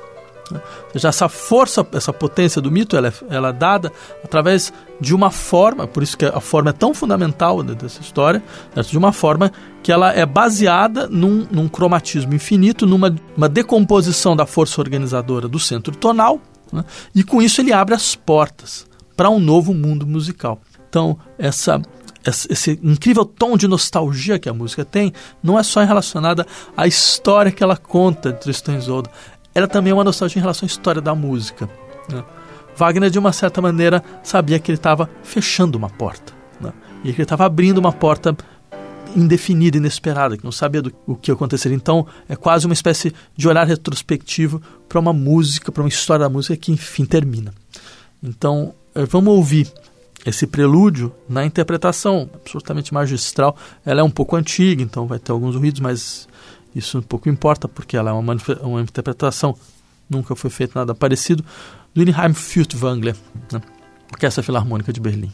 Né? 0.52 0.62
Ou 0.86 0.92
seja, 0.94 1.10
essa 1.10 1.30
força, 1.30 1.86
essa 1.94 2.14
potência 2.14 2.62
do 2.62 2.72
mito, 2.72 2.96
ela 2.96 3.08
é, 3.08 3.14
ela 3.30 3.50
é 3.50 3.54
dada 3.54 3.92
através 4.24 4.72
de 5.00 5.14
uma 5.14 5.32
forma, 5.32 5.88
por 5.88 6.04
isso 6.04 6.18
que 6.18 6.26
a 6.26 6.40
forma 6.40 6.70
é 6.70 6.74
tão 6.74 6.94
fundamental 6.94 7.62
dessa 7.64 8.02
história, 8.02 8.42
certo? 8.74 8.90
de 8.90 8.98
uma 8.98 9.12
forma 9.12 9.52
que 9.84 9.92
ela 9.92 10.14
é 10.14 10.26
baseada 10.26 11.08
num, 11.08 11.48
num 11.52 11.68
cromatismo 11.68 12.34
infinito, 12.34 12.86
numa 12.86 13.14
uma 13.36 13.50
decomposição 13.50 14.36
da 14.36 14.46
força 14.46 14.80
organizadora 14.80 15.48
do 15.48 15.60
centro 15.60 15.96
tonal, 15.96 16.40
né? 16.72 16.84
e 17.14 17.24
com 17.24 17.42
isso 17.42 17.62
ele 17.62 17.74
abre 17.74 17.94
as 17.94 18.16
portas 18.16 18.86
para 19.16 19.30
um 19.30 19.40
novo 19.40 19.74
mundo 19.74 20.06
musical. 20.06 20.62
Então, 20.90 21.18
essa 21.38 21.82
esse 22.50 22.80
incrível 22.84 23.24
tom 23.24 23.56
de 23.56 23.68
nostalgia 23.68 24.40
que 24.40 24.50
a 24.50 24.54
música 24.54 24.84
tem 24.84 25.14
não 25.44 25.60
é 25.60 25.64
só 25.64 25.84
relacionada 25.84 26.46
à 26.76 26.88
história 26.88 27.52
que 27.52 27.64
ela 27.64 27.78
conta 27.78 28.34
de 28.34 28.40
Tristan 28.40 28.74
e 28.74 28.78
Isolda, 28.78 29.12
ela 29.56 29.68
também 29.70 29.92
é 29.92 29.94
uma 29.94 30.04
nostalgia 30.04 30.38
em 30.38 30.42
relação 30.42 30.66
à 30.66 30.68
história 30.68 31.02
da 31.02 31.16
música. 31.16 31.70
Né? 32.10 32.24
Wagner, 32.76 33.10
de 33.10 33.18
uma 33.18 33.32
certa 33.32 33.62
maneira, 33.62 34.04
sabia 34.22 34.60
que 34.60 34.70
ele 34.70 34.78
estava 34.78 35.10
fechando 35.24 35.78
uma 35.78 35.90
porta. 35.90 36.34
Né? 36.60 36.74
E 37.06 37.14
que 37.14 37.22
ele 37.22 37.24
estava 37.24 37.46
abrindo 37.46 37.78
uma 37.78 37.94
porta 37.94 38.36
indefinida, 39.16 39.78
inesperada, 39.78 40.36
que 40.36 40.44
não 40.44 40.52
sabia 40.52 40.82
do, 40.82 40.94
o 41.08 41.16
que 41.16 41.32
aconteceria. 41.32 41.76
Então, 41.76 42.06
é 42.28 42.36
quase 42.36 42.66
uma 42.66 42.74
espécie 42.74 43.14
de 43.36 43.48
olhar 43.48 43.66
retrospectivo 43.66 44.62
para 44.90 45.00
uma 45.00 45.14
música, 45.14 45.72
para 45.72 45.82
uma 45.82 45.90
história 45.90 46.26
da 46.26 46.30
música 46.30 46.58
que, 46.58 46.74
enfim, 46.74 47.06
termina. 47.06 47.54
Então, 48.22 48.74
eh, 48.94 49.06
vamos 49.06 49.34
ouvir 49.34 49.72
esse 50.26 50.46
prelúdio 50.46 51.14
na 51.30 51.46
interpretação 51.46 52.30
absolutamente 52.34 52.94
magistral. 52.94 53.56
Ela 53.86 54.02
é 54.02 54.04
um 54.04 54.10
pouco 54.10 54.36
antiga, 54.36 54.84
então 54.84 55.08
vai 55.08 55.20
ter 55.20 55.32
alguns 55.32 55.56
ruídos, 55.56 55.80
mas 55.80 56.28
isso 56.76 57.02
pouco 57.02 57.30
importa, 57.30 57.68
porque 57.68 57.96
ela 57.96 58.12
é 58.12 58.14
uma, 58.14 58.36
uma 58.62 58.82
interpretação, 58.82 59.58
nunca 60.10 60.36
foi 60.36 60.50
feito 60.50 60.78
nada 60.78 60.94
parecido, 60.94 61.44
do 61.94 62.04
Inheim 62.04 62.34
Furtwängler, 62.34 63.16
né? 63.52 63.62
Orquestra 64.12 64.44
Filarmônica 64.44 64.94
de 64.94 65.00
Berlim. 65.00 65.32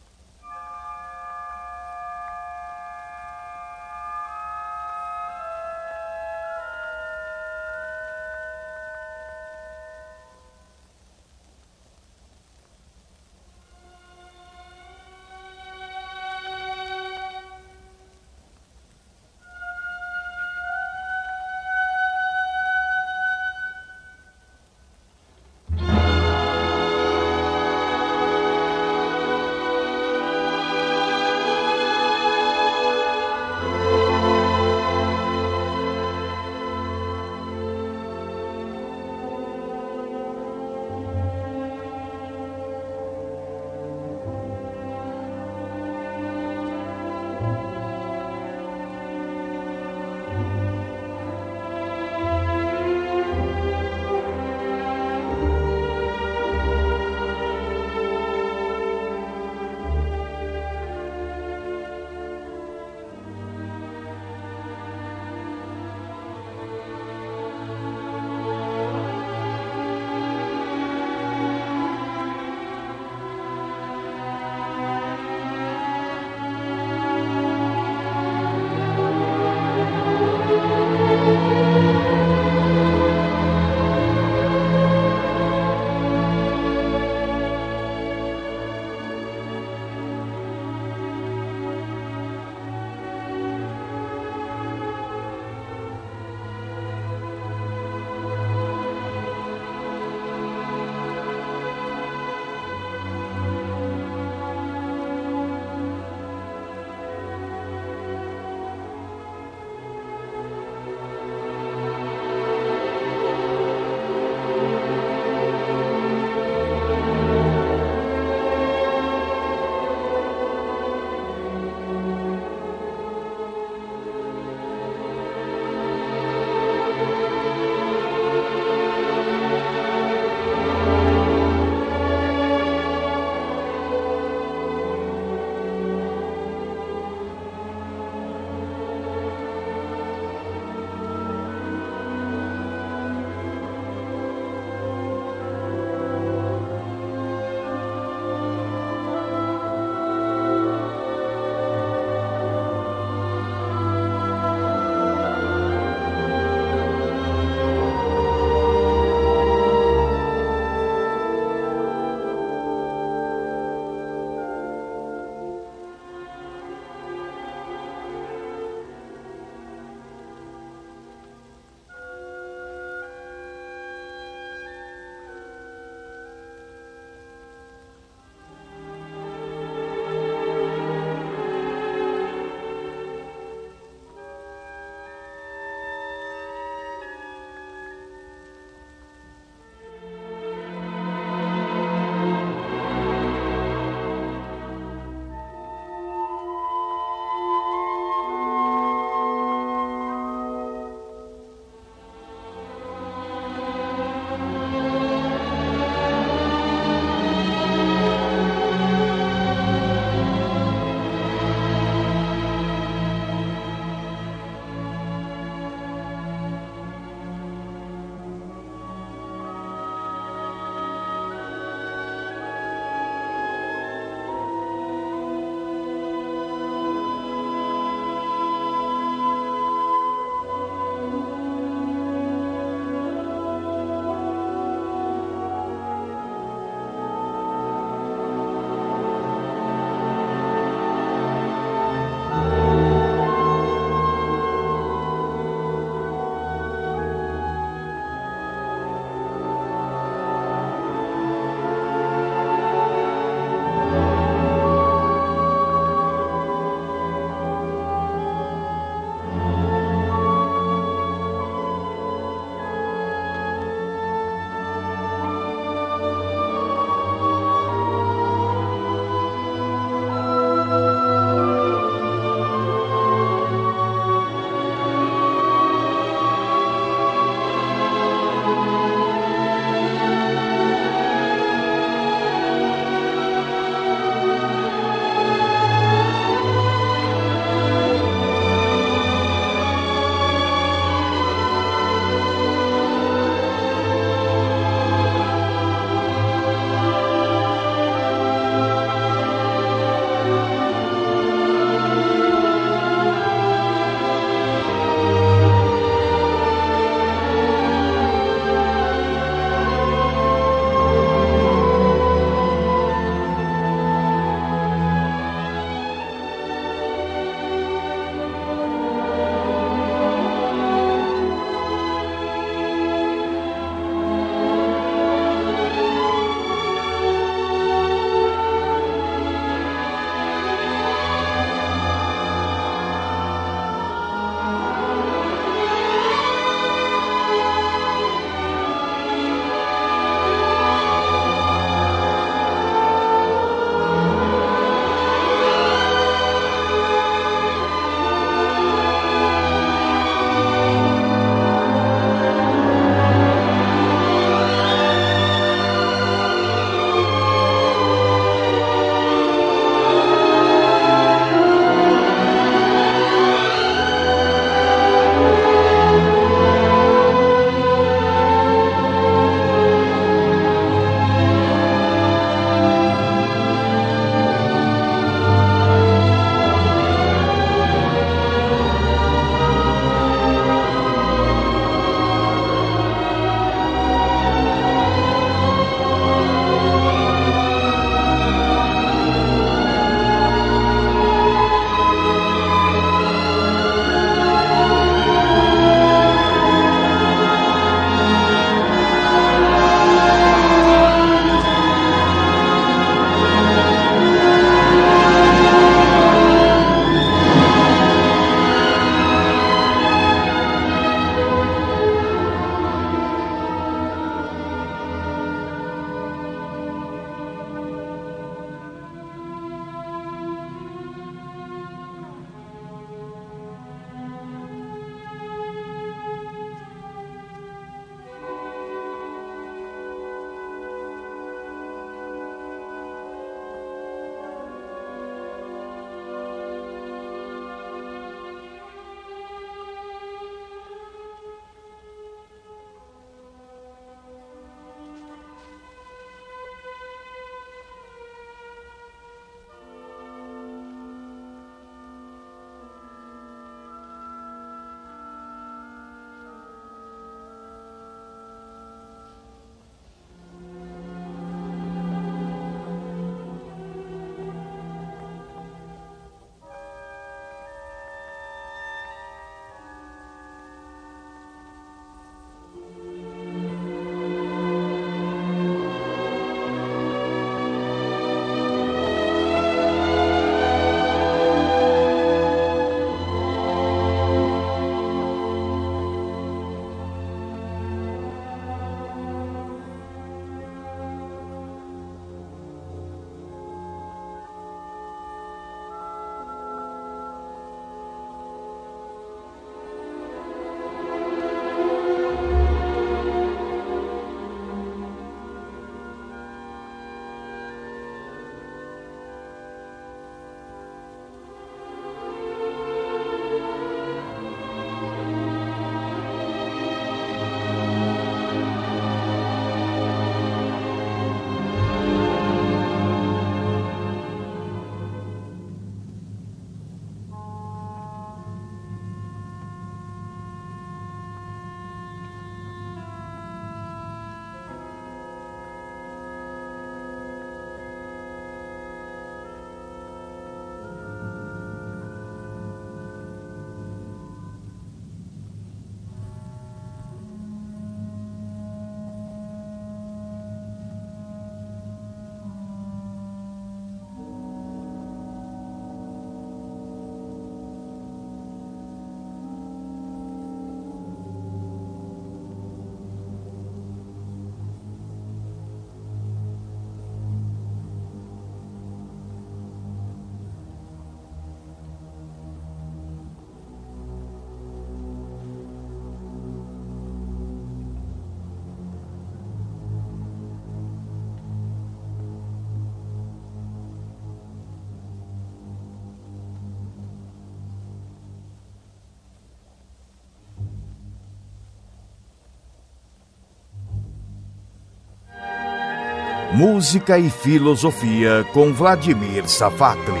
Música 596.34 596.98
e 596.98 597.10
Filosofia 597.10 598.24
com 598.32 598.54
Vladimir 598.54 599.28
Safatli. 599.28 600.00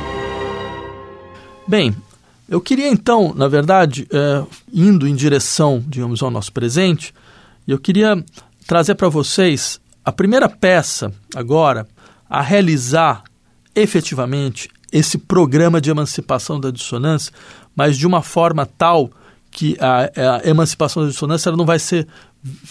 Bem, 1.68 1.94
eu 2.48 2.58
queria 2.58 2.88
então, 2.88 3.34
na 3.34 3.48
verdade, 3.48 4.08
é, 4.10 4.42
indo 4.72 5.06
em 5.06 5.14
direção, 5.14 5.84
digamos, 5.86 6.22
ao 6.22 6.30
nosso 6.30 6.50
presente, 6.50 7.12
eu 7.68 7.78
queria 7.78 8.24
trazer 8.66 8.94
para 8.94 9.10
vocês 9.10 9.78
a 10.02 10.10
primeira 10.10 10.48
peça 10.48 11.12
agora 11.34 11.86
a 12.30 12.40
realizar 12.40 13.24
efetivamente 13.74 14.70
esse 14.90 15.18
programa 15.18 15.82
de 15.82 15.90
emancipação 15.90 16.58
da 16.58 16.70
dissonância, 16.70 17.30
mas 17.76 17.98
de 17.98 18.06
uma 18.06 18.22
forma 18.22 18.64
tal 18.64 19.10
que 19.50 19.76
a, 19.78 20.38
a 20.38 20.48
emancipação 20.48 21.02
da 21.02 21.10
dissonância 21.10 21.52
não 21.52 21.66
vai 21.66 21.78
ser 21.78 22.08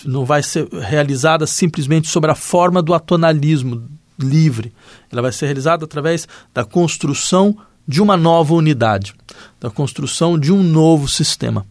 não 0.05 0.25
vai 0.25 0.43
ser 0.43 0.67
realizada 0.69 1.47
simplesmente 1.47 2.09
sobre 2.09 2.29
a 2.31 2.35
forma 2.35 2.81
do 2.81 2.93
atonalismo 2.93 3.87
livre. 4.19 4.73
Ela 5.11 5.21
vai 5.21 5.31
ser 5.31 5.45
realizada 5.45 5.85
através 5.85 6.27
da 6.53 6.63
construção 6.63 7.57
de 7.87 8.01
uma 8.01 8.15
nova 8.15 8.53
unidade, 8.53 9.13
da 9.59 9.69
construção 9.69 10.37
de 10.37 10.51
um 10.51 10.61
novo 10.61 11.07
sistema. 11.07 11.65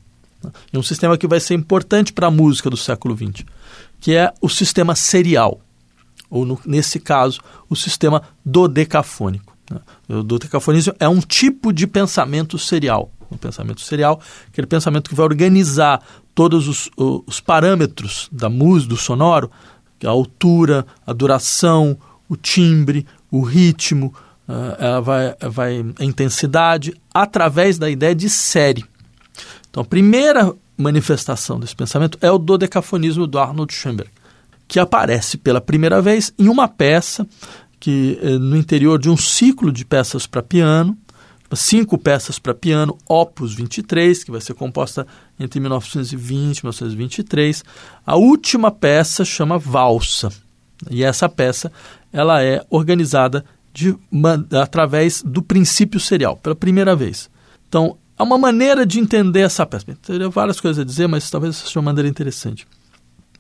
E 0.73 0.79
um 0.79 0.83
sistema 0.83 1.19
que 1.19 1.27
vai 1.27 1.39
ser 1.39 1.55
importante 1.55 2.13
para 2.13 2.29
a 2.29 2.31
música 2.31 2.71
do 2.71 2.77
século 2.77 3.17
XX, 3.17 3.45
que 4.01 4.15
é 4.15 4.33
o 4.41 4.49
sistema 4.49 4.95
serial, 4.95 5.61
ou 6.31 6.47
no, 6.47 6.59
nesse 6.65 6.99
caso, 6.99 7.41
o 7.69 7.77
sistema 7.77 8.23
dodecafônico. 8.45 9.57
O 10.09 10.23
dodecafonismo 10.23 10.95
é 10.99 11.09
um 11.09 11.21
tipo 11.21 11.73
de 11.73 11.87
pensamento 11.87 12.59
serial. 12.59 13.13
O 13.31 13.39
pensamento 13.39 13.81
serial, 13.81 14.21
aquele 14.49 14.67
pensamento 14.67 15.09
que 15.09 15.15
vai 15.15 15.25
organizar 15.25 16.03
todos 16.35 16.67
os, 16.67 16.91
os 16.97 17.41
parâmetros 17.41 18.29
da 18.33 18.49
música, 18.49 18.91
do 18.91 18.97
sonoro, 18.97 19.51
a 20.05 20.09
altura, 20.09 20.87
a 21.07 21.13
duração, 21.13 21.97
o 22.29 22.37
timbre, 22.37 23.07
o 23.31 23.43
ritmo, 23.43 24.13
ela 24.79 25.01
vai, 25.01 25.37
vai, 25.49 25.85
a 25.99 26.05
intensidade, 26.05 26.95
através 27.13 27.79
da 27.79 27.89
ideia 27.89 28.15
de 28.15 28.29
série. 28.29 28.85
Então, 29.69 29.83
a 29.83 29.87
primeira 29.87 30.53
manifestação 30.77 31.61
desse 31.61 31.77
pensamento 31.77 32.19
é 32.21 32.31
o 32.31 32.39
dodecafonismo 32.39 33.27
do 33.27 33.39
Arnold 33.39 33.73
Schoenberg, 33.73 34.11
que 34.67 34.81
aparece 34.81 35.37
pela 35.37 35.61
primeira 35.61 36.01
vez 36.01 36.33
em 36.39 36.49
uma 36.49 36.67
peça 36.67 37.27
que 37.79 38.19
eh, 38.21 38.39
no 38.39 38.57
interior 38.57 38.99
de 38.99 39.09
um 39.09 39.17
ciclo 39.17 39.73
de 39.73 39.85
peças 39.85 40.27
para 40.27 40.43
piano, 40.43 40.97
cinco 41.57 41.99
peças 41.99 42.39
para 42.39 42.55
piano, 42.55 42.97
Opus 43.09 43.55
23, 43.55 44.25
que 44.25 44.31
vai 44.31 44.41
ser 44.41 44.55
composta 44.55 45.07
entre 45.39 45.59
1920 45.61 46.59
e 46.59 46.65
1923. 46.65 47.65
A 48.07 48.17
última 48.17 48.71
peça 48.71 49.25
chama 49.25 49.59
Valsa. 49.59 50.31
E 50.91 51.03
essa 51.03 51.29
peça 51.29 51.71
ela 52.13 52.43
é 52.43 52.65
organizada 52.71 53.45
de, 53.73 53.97
através 54.61 55.23
do 55.23 55.43
princípio 55.43 56.01
serial, 56.01 56.37
pela 56.37 56.55
primeira 56.55 56.97
vez. 56.97 57.31
Então, 57.69 57.97
há 58.17 58.25
uma 58.25 58.39
maneira 58.39 58.85
de 58.85 58.99
entender 58.99 59.41
essa 59.41 59.65
peça. 59.65 59.87
Teria 60.03 60.29
várias 60.29 60.61
coisas 60.61 60.81
a 60.81 60.85
dizer, 60.85 61.07
mas 61.07 61.31
talvez 61.31 61.57
seja 61.57 61.79
uma 61.79 61.87
maneira 61.87 62.09
interessante. 62.09 62.67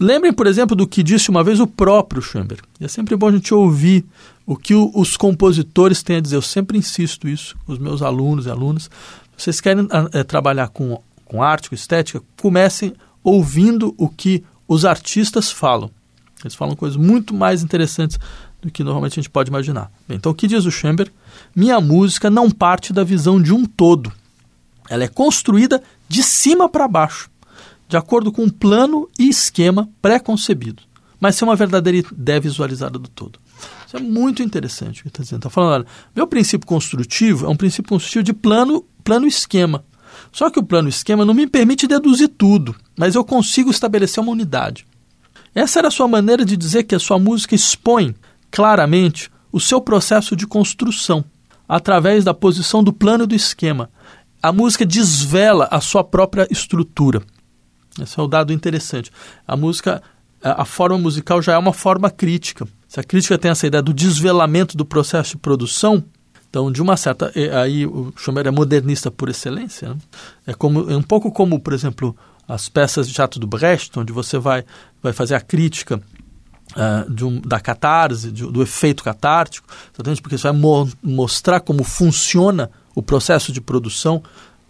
Lembrem, 0.02 0.32
por 0.32 0.46
exemplo, 0.46 0.74
do 0.74 0.86
que 0.86 1.02
disse 1.02 1.28
uma 1.28 1.44
vez 1.44 1.60
o 1.60 1.66
próprio 1.66 2.22
Schoenberg. 2.22 2.62
É 2.80 2.88
sempre 2.88 3.14
bom 3.14 3.28
a 3.28 3.32
gente 3.32 3.52
ouvir 3.52 4.02
o 4.46 4.56
que 4.56 4.74
o, 4.74 4.90
os 4.94 5.14
compositores 5.14 6.02
têm 6.02 6.16
a 6.16 6.20
dizer. 6.20 6.36
Eu 6.36 6.42
sempre 6.42 6.78
insisto 6.78 7.28
isso 7.28 7.54
com 7.66 7.72
os 7.74 7.78
meus 7.78 8.00
alunos 8.00 8.46
e 8.46 8.50
alunas. 8.50 8.90
Vocês 9.36 9.60
querem 9.60 9.86
é, 10.14 10.24
trabalhar 10.24 10.68
com, 10.68 11.02
com 11.26 11.42
arte, 11.42 11.68
com 11.68 11.74
estética, 11.74 12.22
comecem 12.40 12.94
ouvindo 13.22 13.94
o 13.98 14.08
que 14.08 14.42
os 14.66 14.86
artistas 14.86 15.52
falam. 15.52 15.90
Eles 16.42 16.54
falam 16.54 16.74
coisas 16.74 16.96
muito 16.96 17.34
mais 17.34 17.62
interessantes 17.62 18.18
do 18.62 18.70
que 18.70 18.82
normalmente 18.82 19.20
a 19.20 19.22
gente 19.22 19.30
pode 19.30 19.50
imaginar. 19.50 19.92
Bem, 20.08 20.16
então, 20.16 20.32
o 20.32 20.34
que 20.34 20.46
diz 20.46 20.64
o 20.64 20.70
Schoenberg? 20.70 21.12
Minha 21.54 21.78
música 21.78 22.30
não 22.30 22.50
parte 22.50 22.90
da 22.90 23.04
visão 23.04 23.40
de 23.40 23.52
um 23.52 23.66
todo. 23.66 24.10
Ela 24.88 25.04
é 25.04 25.08
construída 25.08 25.82
de 26.08 26.22
cima 26.22 26.70
para 26.70 26.88
baixo 26.88 27.30
de 27.90 27.96
acordo 27.96 28.30
com 28.30 28.44
um 28.44 28.48
plano 28.48 29.08
e 29.18 29.28
esquema 29.28 29.90
pré-concebido, 30.00 30.84
mas 31.18 31.34
ser 31.34 31.44
uma 31.44 31.56
verdadeira 31.56 31.98
ideia 31.98 32.40
visualizada 32.40 32.98
do 33.00 33.08
todo. 33.08 33.40
Isso 33.84 33.96
é 33.96 34.00
muito 34.00 34.44
interessante 34.44 35.00
o 35.00 35.02
que 35.02 35.08
está 35.08 35.24
dizendo. 35.24 35.40
Está 35.40 35.50
falando, 35.50 35.72
olha, 35.72 35.86
meu 36.14 36.24
princípio 36.24 36.66
construtivo 36.66 37.46
é 37.46 37.48
um 37.48 37.56
princípio 37.56 37.88
construtivo 37.88 38.22
de 38.22 38.32
plano, 38.32 38.84
plano 39.02 39.26
esquema. 39.26 39.84
Só 40.30 40.48
que 40.48 40.60
o 40.60 40.62
plano 40.62 40.88
esquema 40.88 41.24
não 41.24 41.34
me 41.34 41.48
permite 41.48 41.88
deduzir 41.88 42.28
tudo, 42.28 42.76
mas 42.96 43.16
eu 43.16 43.24
consigo 43.24 43.72
estabelecer 43.72 44.22
uma 44.22 44.32
unidade. 44.32 44.86
Essa 45.52 45.80
era 45.80 45.88
a 45.88 45.90
sua 45.90 46.06
maneira 46.06 46.44
de 46.44 46.56
dizer 46.56 46.84
que 46.84 46.94
a 46.94 47.00
sua 47.00 47.18
música 47.18 47.56
expõe 47.56 48.14
claramente 48.52 49.28
o 49.50 49.58
seu 49.58 49.80
processo 49.80 50.36
de 50.36 50.46
construção 50.46 51.24
através 51.68 52.22
da 52.22 52.32
posição 52.32 52.84
do 52.84 52.92
plano 52.92 53.24
e 53.24 53.26
do 53.26 53.34
esquema. 53.34 53.90
A 54.40 54.52
música 54.52 54.86
desvela 54.86 55.66
a 55.72 55.80
sua 55.80 56.04
própria 56.04 56.46
estrutura. 56.50 57.20
Esse 58.02 58.18
é 58.18 58.22
o 58.22 58.26
dado 58.26 58.52
interessante. 58.52 59.10
A 59.46 59.56
música, 59.56 60.02
a, 60.42 60.64
forma 60.64 60.98
musical 60.98 61.40
já 61.40 61.52
é 61.52 61.58
uma 61.58 61.72
forma 61.72 62.10
crítica. 62.10 62.66
Se 62.88 62.98
a 62.98 63.04
crítica 63.04 63.38
tem 63.38 63.50
essa 63.50 63.66
ideia 63.66 63.82
do 63.82 63.94
desvelamento 63.94 64.76
do 64.76 64.84
processo 64.84 65.32
de 65.32 65.38
produção, 65.38 66.04
então, 66.48 66.70
de 66.70 66.82
uma 66.82 66.96
certa. 66.96 67.32
Aí 67.62 67.86
o 67.86 68.12
Schumann 68.16 68.44
é 68.44 68.50
modernista 68.50 69.08
por 69.10 69.28
excelência. 69.28 69.90
Né? 69.90 69.96
É, 70.48 70.54
como, 70.54 70.90
é 70.90 70.96
um 70.96 71.02
pouco 71.02 71.30
como, 71.30 71.60
por 71.60 71.72
exemplo, 71.72 72.16
as 72.48 72.68
peças 72.68 73.06
de 73.06 73.14
teatro 73.14 73.38
do 73.38 73.46
Brecht, 73.46 73.96
onde 73.96 74.12
você 74.12 74.36
vai, 74.36 74.64
vai 75.00 75.12
fazer 75.12 75.36
a 75.36 75.40
crítica 75.40 76.02
uh, 76.76 77.24
um, 77.24 77.40
da 77.40 77.60
catarse, 77.60 78.32
de, 78.32 78.44
do 78.50 78.62
efeito 78.62 79.04
catártico, 79.04 79.68
exatamente 79.94 80.20
porque 80.20 80.36
você 80.36 80.50
vai 80.50 80.60
mo 80.60 80.88
mostrar 81.00 81.60
como 81.60 81.84
funciona 81.84 82.68
o 82.94 83.02
processo 83.02 83.52
de 83.52 83.60
produção. 83.60 84.20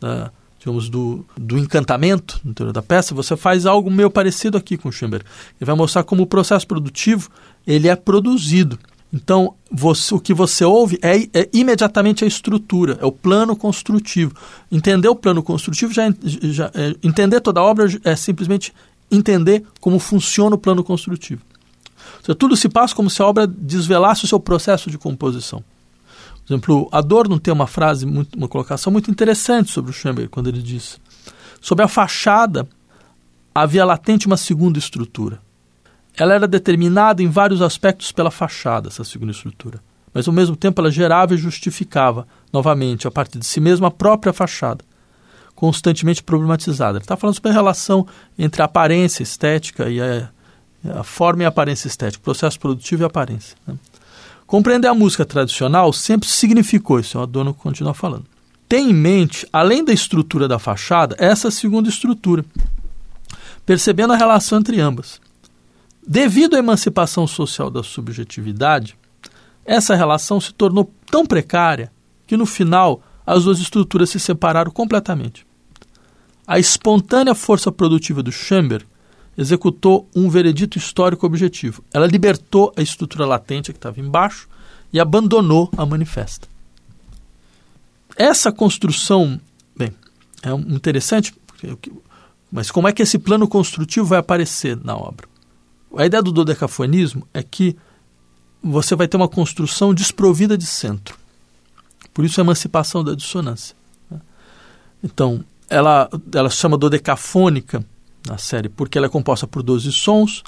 Uh, 0.02 0.30
digamos, 0.60 0.90
do, 0.90 1.24
do 1.36 1.58
encantamento 1.58 2.38
no 2.44 2.50
interior 2.50 2.72
da 2.72 2.82
peça, 2.82 3.14
você 3.14 3.34
faz 3.34 3.64
algo 3.64 3.90
meio 3.90 4.10
parecido 4.10 4.58
aqui 4.58 4.76
com 4.76 4.92
Schoenberg. 4.92 5.24
Ele 5.58 5.66
vai 5.66 5.74
mostrar 5.74 6.04
como 6.04 6.22
o 6.22 6.26
processo 6.26 6.66
produtivo 6.66 7.30
ele 7.66 7.88
é 7.88 7.96
produzido. 7.96 8.78
Então, 9.12 9.54
você, 9.72 10.14
o 10.14 10.20
que 10.20 10.34
você 10.34 10.64
ouve 10.64 10.98
é, 11.02 11.16
é, 11.32 11.48
imediatamente 11.52 12.24
a 12.24 12.28
estrutura, 12.28 12.98
é 13.00 13.06
o 13.06 13.10
plano 13.10 13.56
construtivo. 13.56 14.34
Entender 14.70 15.08
o 15.08 15.16
plano 15.16 15.42
construtivo, 15.42 15.92
já, 15.92 16.04
já 16.22 16.70
é, 16.74 16.94
entender 17.02 17.40
toda 17.40 17.58
a 17.58 17.64
obra 17.64 17.86
é 18.04 18.14
simplesmente 18.14 18.72
entender 19.10 19.64
como 19.80 19.98
funciona 19.98 20.54
o 20.54 20.58
plano 20.58 20.84
construtivo. 20.84 21.40
Seja, 22.20 22.36
tudo 22.36 22.54
se 22.54 22.68
passa 22.68 22.94
como 22.94 23.08
se 23.08 23.20
a 23.22 23.26
obra 23.26 23.46
desvelasse 23.46 24.24
o 24.24 24.28
seu 24.28 24.38
processo 24.38 24.90
de 24.90 24.98
composição. 24.98 25.64
Por 26.50 26.54
exemplo, 26.54 26.88
Adorno 26.90 27.38
tem 27.38 27.54
uma 27.54 27.68
frase, 27.68 28.04
uma 28.04 28.48
colocação 28.48 28.92
muito 28.92 29.08
interessante 29.08 29.70
sobre 29.70 29.92
o 29.92 29.94
Schoenberg, 29.94 30.28
quando 30.28 30.48
ele 30.48 30.60
diz: 30.60 31.00
Sobre 31.60 31.84
a 31.84 31.88
fachada 31.88 32.68
havia 33.54 33.84
latente 33.84 34.26
uma 34.26 34.36
segunda 34.36 34.76
estrutura. 34.76 35.40
Ela 36.16 36.34
era 36.34 36.48
determinada 36.48 37.22
em 37.22 37.28
vários 37.28 37.62
aspectos 37.62 38.10
pela 38.10 38.32
fachada, 38.32 38.88
essa 38.88 39.04
segunda 39.04 39.30
estrutura, 39.30 39.80
mas 40.12 40.26
ao 40.26 40.34
mesmo 40.34 40.56
tempo 40.56 40.80
ela 40.80 40.90
gerava 40.90 41.34
e 41.34 41.36
justificava, 41.36 42.26
novamente, 42.52 43.06
a 43.06 43.12
partir 43.12 43.38
de 43.38 43.46
si 43.46 43.60
mesma, 43.60 43.86
a 43.86 43.92
própria 43.92 44.32
fachada, 44.32 44.84
constantemente 45.54 46.20
problematizada. 46.20 46.98
Ele 46.98 47.04
está 47.04 47.16
falando 47.16 47.36
sobre 47.36 47.52
a 47.52 47.54
relação 47.54 48.04
entre 48.36 48.60
a 48.60 48.64
aparência 48.64 49.22
estética 49.22 49.88
e 49.88 50.00
a, 50.00 50.28
a 50.98 51.04
forma 51.04 51.44
e 51.44 51.46
a 51.46 51.48
aparência 51.48 51.86
estética, 51.86 52.24
processo 52.24 52.58
produtivo 52.58 53.04
e 53.04 53.06
aparência. 53.06 53.56
Né? 53.64 53.76
Compreender 54.50 54.88
a 54.88 54.94
música 54.94 55.24
tradicional 55.24 55.92
sempre 55.92 56.28
significou, 56.28 56.98
isso 56.98 57.16
o 57.16 57.22
Adorno 57.22 57.54
continua 57.54 57.94
falando. 57.94 58.24
Tem 58.68 58.90
em 58.90 58.92
mente, 58.92 59.46
além 59.52 59.84
da 59.84 59.92
estrutura 59.92 60.48
da 60.48 60.58
fachada, 60.58 61.14
essa 61.20 61.52
segunda 61.52 61.88
estrutura, 61.88 62.44
percebendo 63.64 64.12
a 64.12 64.16
relação 64.16 64.58
entre 64.58 64.80
ambas. 64.80 65.20
Devido 66.04 66.56
à 66.56 66.58
emancipação 66.58 67.28
social 67.28 67.70
da 67.70 67.84
subjetividade, 67.84 68.96
essa 69.64 69.94
relação 69.94 70.40
se 70.40 70.52
tornou 70.52 70.92
tão 71.08 71.24
precária 71.24 71.92
que 72.26 72.36
no 72.36 72.44
final 72.44 73.04
as 73.24 73.44
duas 73.44 73.60
estruturas 73.60 74.10
se 74.10 74.18
separaram 74.18 74.72
completamente. 74.72 75.46
A 76.44 76.58
espontânea 76.58 77.36
força 77.36 77.70
produtiva 77.70 78.20
do 78.20 78.32
Schoenberg 78.32 78.84
executou 79.40 80.07
um 80.14 80.29
veredito 80.29 80.76
histórico 80.76 81.24
objetivo. 81.24 81.83
Ela 81.94 82.07
libertou 82.07 82.74
a 82.76 82.83
estrutura 82.83 83.24
latente 83.24 83.72
que 83.72 83.79
estava 83.79 83.98
embaixo 83.98 84.46
e 84.92 85.00
abandonou 85.00 85.70
a 85.79 85.87
manifesta. 85.87 86.46
Essa 88.14 88.53
construção, 88.53 89.40
bem, 89.74 89.94
é 90.42 90.53
interessante, 90.53 91.33
mas 92.53 92.70
como 92.70 92.87
é 92.87 92.92
que 92.92 93.00
esse 93.00 93.18
plano 93.18 93.48
construtivo 93.48 94.05
vai 94.05 94.18
aparecer 94.18 94.76
na 94.85 94.94
obra? 94.94 95.26
A 95.96 96.05
ideia 96.05 96.22
do 96.22 96.33
dodecafonismo 96.33 97.26
é 97.33 97.42
que 97.42 97.74
você 98.62 98.94
vai 98.94 99.09
ter 99.09 99.16
uma 99.16 99.29
construção 99.29 99.94
desprovida 99.94 100.59
de 100.59 100.66
centro. 100.66 101.16
Por 102.12 102.26
isso 102.26 102.38
a 102.38 102.44
emancipação 102.44 103.03
da 103.03 103.14
dissonância. 103.14 103.74
Né? 104.11 104.20
Então, 105.03 105.42
ela, 105.70 106.11
ela 106.35 106.50
se 106.50 106.57
chama 106.57 106.76
dodecafônica 106.76 107.83
na 108.26 108.38
série, 108.38 108.68
porque 108.68 108.98
ela 108.98 109.06
é 109.06 109.11
composta 109.11 109.46
por 109.46 109.62
12 109.62 109.92
sons, 109.92 110.42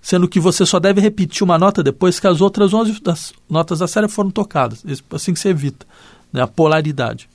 sendo 0.00 0.28
que 0.28 0.40
você 0.40 0.64
só 0.64 0.78
deve 0.78 1.00
repetir 1.00 1.42
uma 1.42 1.58
nota 1.58 1.82
depois 1.82 2.18
que 2.18 2.26
as 2.26 2.40
outras 2.40 2.72
11 2.72 3.00
das 3.02 3.32
notas 3.48 3.80
da 3.80 3.86
série 3.86 4.08
foram 4.08 4.30
tocadas. 4.30 4.84
Assim 5.10 5.34
que 5.34 5.40
você 5.40 5.50
evita 5.50 5.86
né, 6.32 6.40
a 6.40 6.46
polaridade. 6.46 7.28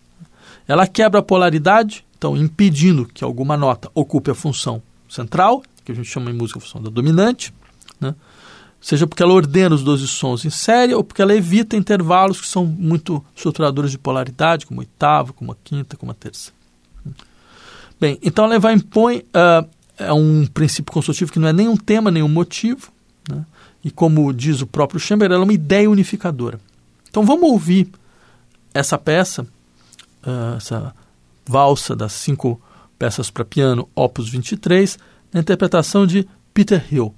Ela 0.68 0.88
quebra 0.88 1.20
a 1.20 1.24
polaridade, 1.24 2.06
então 2.18 2.36
impedindo 2.36 3.06
que 3.06 3.24
alguma 3.24 3.56
nota 3.56 3.90
ocupe 3.94 4.32
a 4.32 4.36
função 4.36 4.82
central, 5.08 5.62
que 5.84 5.92
a 5.92 5.96
gente 5.96 6.10
chama 6.10 6.32
em 6.32 6.34
música 6.34 6.58
a 6.58 6.62
função 6.62 6.82
da 6.82 6.90
dominante, 6.90 7.54
né? 8.00 8.16
seja 8.86 9.08
porque 9.08 9.24
ela 9.24 9.34
ordena 9.34 9.74
os 9.74 9.84
12 9.84 10.08
sons 10.08 10.46
em 10.46 10.52
série 10.52 10.94
ou 10.94 11.04
porque 11.04 11.20
ela 11.20 11.36
evita 11.36 11.76
intervalos 11.76 12.40
que 12.40 12.48
são 12.48 12.66
muito 12.66 13.24
estruturadores 13.36 13.90
de 13.90 13.98
polaridade, 13.98 14.66
como 14.66 14.80
oitava, 14.80 15.34
como 15.34 15.52
a 15.52 15.56
quinta, 15.64 15.98
como 15.98 16.12
a 16.12 16.16
terça. 16.16 16.52
Bem, 18.00 18.20
então 18.22 18.46
ela 18.46 18.60
vai 18.60 18.74
impõe 18.74 19.20
uh, 19.20 19.68
é 19.98 20.12
um 20.14 20.46
princípio 20.46 20.92
construtivo 20.92 21.32
que 21.32 21.40
não 21.40 21.48
é 21.48 21.54
nem 21.54 21.68
um 21.68 21.78
tema, 21.78 22.12
nem 22.12 22.24
um 22.24 22.30
motivo, 22.30 22.92
né? 23.30 23.46
e 23.84 23.92
como 23.92 24.34
diz 24.34 24.62
o 24.62 24.68
próprio 24.68 25.00
Chamberlain, 25.00 25.40
é 25.40 25.44
uma 25.44 25.54
ideia 25.54 25.90
unificadora. 25.90 26.60
Então 27.10 27.26
vamos 27.26 27.50
ouvir 27.50 27.88
essa 28.74 28.98
peça, 28.98 29.44
uh, 30.26 30.58
essa 30.58 30.94
valsa 31.46 31.96
das 31.96 32.14
cinco 32.14 32.60
peças 32.98 33.30
para 33.30 33.46
piano, 33.46 33.88
opus 33.96 34.30
23, 34.30 34.98
na 35.32 35.40
interpretação 35.40 36.06
de 36.06 36.28
Peter 36.54 36.86
Hill. 36.92 37.14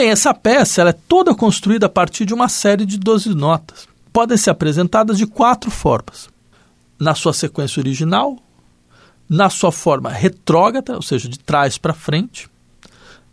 Bem, 0.00 0.08
essa 0.08 0.32
peça 0.32 0.80
é 0.80 0.92
toda 0.94 1.34
construída 1.34 1.84
a 1.84 1.88
partir 1.90 2.24
de 2.24 2.32
uma 2.32 2.48
série 2.48 2.86
de 2.86 2.98
12 2.98 3.34
notas. 3.34 3.86
Podem 4.10 4.34
ser 4.34 4.48
apresentadas 4.48 5.18
de 5.18 5.26
quatro 5.26 5.70
formas: 5.70 6.30
na 6.98 7.14
sua 7.14 7.34
sequência 7.34 7.80
original, 7.80 8.38
na 9.28 9.50
sua 9.50 9.70
forma 9.70 10.08
retrógrada, 10.08 10.96
ou 10.96 11.02
seja, 11.02 11.28
de 11.28 11.38
trás 11.38 11.76
para 11.76 11.92
frente, 11.92 12.48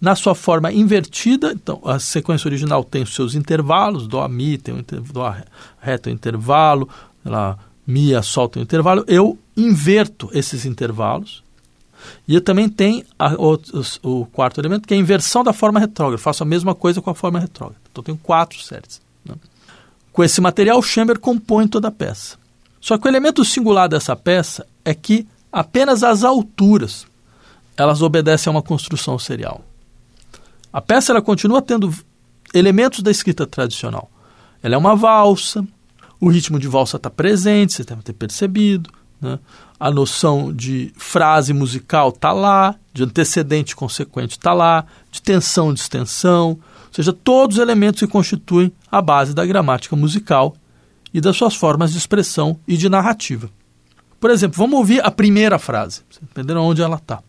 na 0.01 0.13
sua 0.13 0.36
forma 0.36 0.69
invertida, 0.69 1.53
então 1.53 1.80
a 1.86 1.99
sequência 1.99 2.49
original 2.49 2.84
tem 2.84 3.03
os 3.03 3.15
seus 3.15 3.34
intervalos, 3.34 4.06
Dó, 4.06 4.27
Mi, 4.27 4.58
tem 4.58 4.75
um 4.75 4.84
Dó, 5.13 5.34
Ré 5.80 5.97
tem 5.97 6.12
um 6.12 6.15
intervalo, 6.17 6.89
lá, 7.23 7.58
Mi, 7.88 8.12
Sol 8.21 8.49
tem 8.49 8.62
um 8.62 8.65
intervalo, 8.65 9.06
eu 9.08 9.39
inverto 9.56 10.30
esses 10.34 10.65
intervalos 10.65 11.41
e 12.28 12.39
também 12.41 12.70
tem 12.70 13.06
a, 13.17 13.34
o, 13.34 13.60
o, 14.04 14.26
quarto 14.26 14.60
elemento, 14.60 14.88
que 14.88 14.93
é 14.93 14.98
a 14.98 15.00
inversão 15.00 15.43
da 15.43 15.54
forma 15.54 15.80
retrógrada. 15.80 16.22
faço 16.22 16.44
a 16.44 16.46
mesma 16.46 16.75
coisa 16.75 17.02
com 17.02 17.10
a 17.10 17.15
forma 17.15 17.40
retrógrada. 17.40 17.81
Então, 17.92 18.04
tenho 18.04 18.17
quatro 18.17 18.60
séries. 18.62 19.02
Né? 19.25 19.36
Com 20.12 20.23
esse 20.23 20.42
material, 20.42 20.81
Chamber 20.81 21.19
compõe 21.19 21.67
toda 21.67 21.88
a 21.88 21.92
peça. 21.92 22.38
Só 22.79 22.98
que 22.98 23.08
o 23.08 23.10
elemento 23.10 23.44
singular 23.44 23.90
dessa 23.90 24.15
peça 24.15 24.65
é 24.84 24.94
que 24.94 25.27
apenas 25.52 26.04
as 26.04 26.23
alturas 26.23 27.06
elas 27.75 28.02
obedecem 28.02 28.50
a 28.50 28.56
uma 28.56 28.62
construção 28.62 29.19
serial. 29.19 29.63
A 30.73 30.81
peça 30.81 31.12
ela 31.12 31.21
continua 31.21 31.62
tendo 31.62 31.94
elementos 32.54 33.02
da 33.02 33.12
escrita 33.12 33.46
tradicional. 33.46 34.10
Ela 34.62 34.75
é 34.75 34.77
uma 34.77 34.96
valsa, 34.96 35.65
O 36.19 36.29
ritmo 36.29 36.60
de 36.60 36.67
valsa 36.67 36.98
está 36.98 37.12
presente, 37.12 37.73
você 37.73 37.84
deve 37.84 38.02
ter 38.02 38.13
percebido. 38.13 38.90
Né? 39.21 39.38
A 39.80 39.92
noção 39.92 40.52
de 40.54 40.92
frase 40.98 41.54
musical 41.54 42.10
está 42.10 42.32
lá, 42.32 42.75
de 42.94 43.04
antecedente 43.04 43.75
consequente 43.75 44.32
está 44.32 44.54
lá, 44.54 44.86
de 45.12 45.21
tensão 45.21 45.73
distensão, 45.73 46.50
ou 46.50 46.94
seja, 46.94 47.13
todos 47.13 47.58
os 47.58 47.62
elementos 47.62 48.00
que 48.00 48.08
constituem 48.08 48.71
a 48.92 49.02
base 49.02 49.36
da 49.36 49.46
gramática 49.46 49.96
musical 49.96 50.56
e 51.13 51.21
das 51.21 51.38
suas 51.38 51.56
formas 51.56 51.92
de 51.92 51.98
expressão 51.98 52.60
e 52.67 52.75
de 52.75 52.90
narrativa. 52.90 53.50
Por 54.19 54.32
exemplo, 54.32 54.58
vamos 54.58 54.80
ouvir 54.80 55.06
a 55.06 55.12
primeira 55.12 55.60
frase, 55.60 56.02
entenderam 56.23 56.63
onde 56.63 56.82
ela 56.82 56.96
está. 56.96 57.21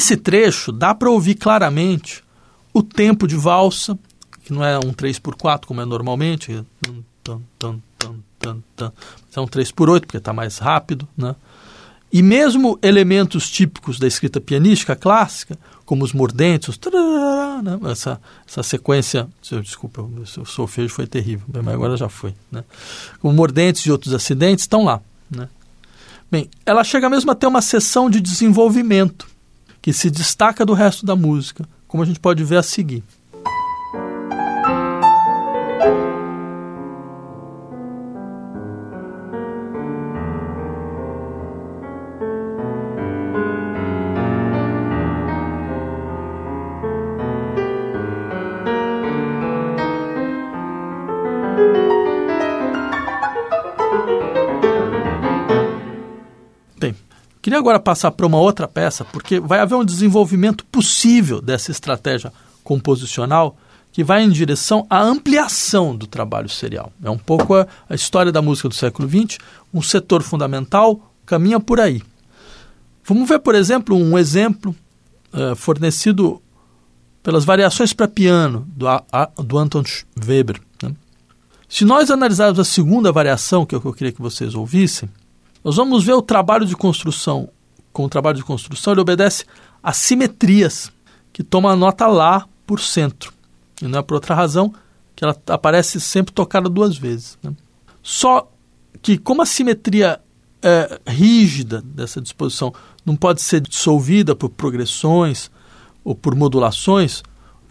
Nesse 0.00 0.16
trecho, 0.16 0.72
dá 0.72 0.94
para 0.94 1.10
ouvir 1.10 1.34
claramente 1.34 2.24
o 2.72 2.82
tempo 2.82 3.28
de 3.28 3.36
valsa, 3.36 3.98
que 4.42 4.50
não 4.50 4.64
é 4.64 4.78
um 4.78 4.94
3x4 4.94 5.66
como 5.66 5.82
é 5.82 5.84
normalmente, 5.84 6.64
é 7.26 7.34
um 9.38 9.46
3x8 9.46 10.00
porque 10.00 10.16
está 10.16 10.32
mais 10.32 10.56
rápido, 10.56 11.06
né? 11.14 11.36
E 12.10 12.22
mesmo 12.22 12.78
elementos 12.82 13.50
típicos 13.50 13.98
da 13.98 14.06
escrita 14.06 14.40
pianística 14.40 14.96
clássica, 14.96 15.58
como 15.84 16.02
os 16.02 16.14
mordentes, 16.14 16.70
os 16.70 16.80
né? 17.62 17.78
essa, 17.92 18.18
essa 18.48 18.62
sequência, 18.62 19.28
desculpa, 19.62 20.00
o 20.00 20.46
solfejo 20.46 20.94
foi 20.94 21.06
terrível, 21.06 21.44
mas 21.62 21.74
agora 21.74 21.94
já 21.98 22.08
foi, 22.08 22.34
né? 22.50 22.64
Como 23.20 23.34
mordentes 23.34 23.84
e 23.84 23.92
outros 23.92 24.14
acidentes 24.14 24.62
estão 24.64 24.82
lá, 24.82 25.02
né? 25.30 25.46
Bem, 26.32 26.48
ela 26.64 26.82
chega 26.84 27.10
mesmo 27.10 27.30
a 27.30 27.34
ter 27.34 27.46
uma 27.46 27.60
sessão 27.60 28.08
de 28.08 28.18
desenvolvimento, 28.18 29.28
que 29.80 29.92
se 29.92 30.10
destaca 30.10 30.64
do 30.64 30.74
resto 30.74 31.06
da 31.06 31.16
música, 31.16 31.68
como 31.86 32.02
a 32.02 32.06
gente 32.06 32.20
pode 32.20 32.44
ver 32.44 32.56
a 32.56 32.62
seguir. 32.62 33.02
Agora 57.70 57.78
passar 57.80 58.10
para 58.10 58.26
uma 58.26 58.38
outra 58.38 58.66
peça, 58.66 59.04
porque 59.04 59.38
vai 59.38 59.60
haver 59.60 59.76
um 59.76 59.84
desenvolvimento 59.84 60.64
possível 60.66 61.40
dessa 61.40 61.70
estratégia 61.70 62.32
composicional 62.64 63.56
que 63.92 64.02
vai 64.02 64.22
em 64.22 64.30
direção 64.30 64.86
à 64.90 65.00
ampliação 65.00 65.96
do 65.96 66.06
trabalho 66.06 66.48
serial. 66.48 66.92
É 67.02 67.10
um 67.10 67.18
pouco 67.18 67.54
a, 67.54 67.66
a 67.88 67.94
história 67.94 68.32
da 68.32 68.42
música 68.42 68.68
do 68.68 68.74
século 68.74 69.08
XX, 69.08 69.38
um 69.72 69.82
setor 69.82 70.22
fundamental 70.22 71.12
caminha 71.24 71.60
por 71.60 71.80
aí. 71.80 72.02
Vamos 73.04 73.28
ver, 73.28 73.38
por 73.38 73.54
exemplo, 73.54 73.96
um 73.96 74.18
exemplo 74.18 74.74
uh, 75.32 75.54
fornecido 75.54 76.42
pelas 77.22 77.44
variações 77.44 77.92
para 77.92 78.08
piano 78.08 78.66
do, 78.68 78.88
a, 78.88 79.30
do 79.36 79.58
Anton 79.58 79.82
Weber. 80.26 80.60
Né? 80.82 80.92
Se 81.68 81.84
nós 81.84 82.10
analisarmos 82.10 82.58
a 82.58 82.64
segunda 82.64 83.12
variação, 83.12 83.64
que 83.64 83.74
é 83.74 83.78
o 83.78 83.80
que 83.80 83.86
eu 83.86 83.92
queria 83.92 84.12
que 84.12 84.22
vocês 84.22 84.54
ouvissem, 84.54 85.08
nós 85.62 85.76
vamos 85.76 86.02
ver 86.04 86.14
o 86.14 86.22
trabalho 86.22 86.64
de 86.64 86.74
construção. 86.74 87.48
Com 87.92 88.04
o 88.04 88.08
trabalho 88.08 88.36
de 88.36 88.44
construção, 88.44 88.92
ele 88.92 89.00
obedece 89.00 89.44
a 89.82 89.92
simetrias, 89.92 90.92
que 91.32 91.42
toma 91.42 91.72
a 91.72 91.76
nota 91.76 92.06
Lá 92.06 92.46
por 92.66 92.80
centro. 92.80 93.32
E 93.82 93.86
não 93.86 93.98
é 93.98 94.02
por 94.02 94.14
outra 94.14 94.34
razão 94.34 94.72
que 95.16 95.24
ela 95.24 95.36
aparece 95.48 96.00
sempre 96.00 96.32
tocada 96.32 96.68
duas 96.68 96.96
vezes. 96.96 97.38
Né? 97.42 97.52
Só 98.02 98.50
que, 99.02 99.18
como 99.18 99.42
a 99.42 99.46
simetria 99.46 100.20
é, 100.62 101.00
rígida 101.06 101.82
dessa 101.82 102.20
disposição 102.20 102.72
não 103.04 103.16
pode 103.16 103.40
ser 103.42 103.60
dissolvida 103.60 104.34
por 104.34 104.50
progressões 104.50 105.50
ou 106.04 106.14
por 106.14 106.34
modulações, 106.34 107.22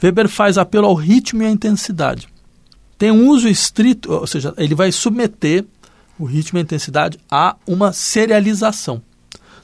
Weber 0.01 0.27
faz 0.27 0.57
apelo 0.57 0.87
ao 0.87 0.95
ritmo 0.95 1.43
e 1.43 1.45
à 1.45 1.49
intensidade. 1.49 2.27
Tem 2.97 3.11
um 3.11 3.29
uso 3.29 3.47
estrito, 3.47 4.11
ou 4.11 4.27
seja, 4.27 4.53
ele 4.57 4.75
vai 4.75 4.91
submeter 4.91 5.65
o 6.17 6.25
ritmo 6.25 6.57
e 6.57 6.61
a 6.61 6.63
intensidade 6.63 7.17
a 7.29 7.55
uma 7.65 7.93
serialização. 7.93 9.01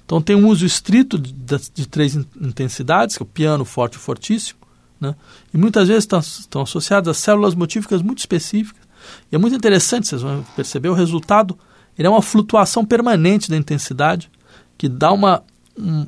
Então 0.05 0.21
tem 0.21 0.35
um 0.35 0.47
uso 0.47 0.65
estrito 0.65 1.17
de, 1.17 1.33
de, 1.73 1.87
três 1.87 2.15
intensidades, 2.15 3.17
que 3.17 3.23
é 3.23 3.25
o 3.25 3.27
piano, 3.27 3.65
forte 3.65 3.95
e 3.95 3.99
fortíssimo, 3.99 4.59
né? 5.01 5.15
e 5.53 5.57
muitas 5.57 5.87
vezes 5.87 6.03
estão, 6.03 6.19
estão 6.19 6.61
associadas 6.61 7.09
a 7.09 7.19
células 7.19 7.55
motíficas 7.55 8.01
muito 8.01 8.19
específicas. 8.19 8.85
E 9.31 9.35
é 9.35 9.37
muito 9.37 9.55
interessante, 9.55 10.07
vocês 10.07 10.21
vão 10.21 10.45
perceber, 10.55 10.89
o 10.89 10.93
resultado 10.93 11.57
ele 11.97 12.07
é 12.07 12.11
uma 12.11 12.21
flutuação 12.21 12.85
permanente 12.85 13.49
da 13.49 13.57
intensidade 13.57 14.29
que 14.77 14.89
dá 14.89 15.11
uma, 15.11 15.43
um, 15.77 16.05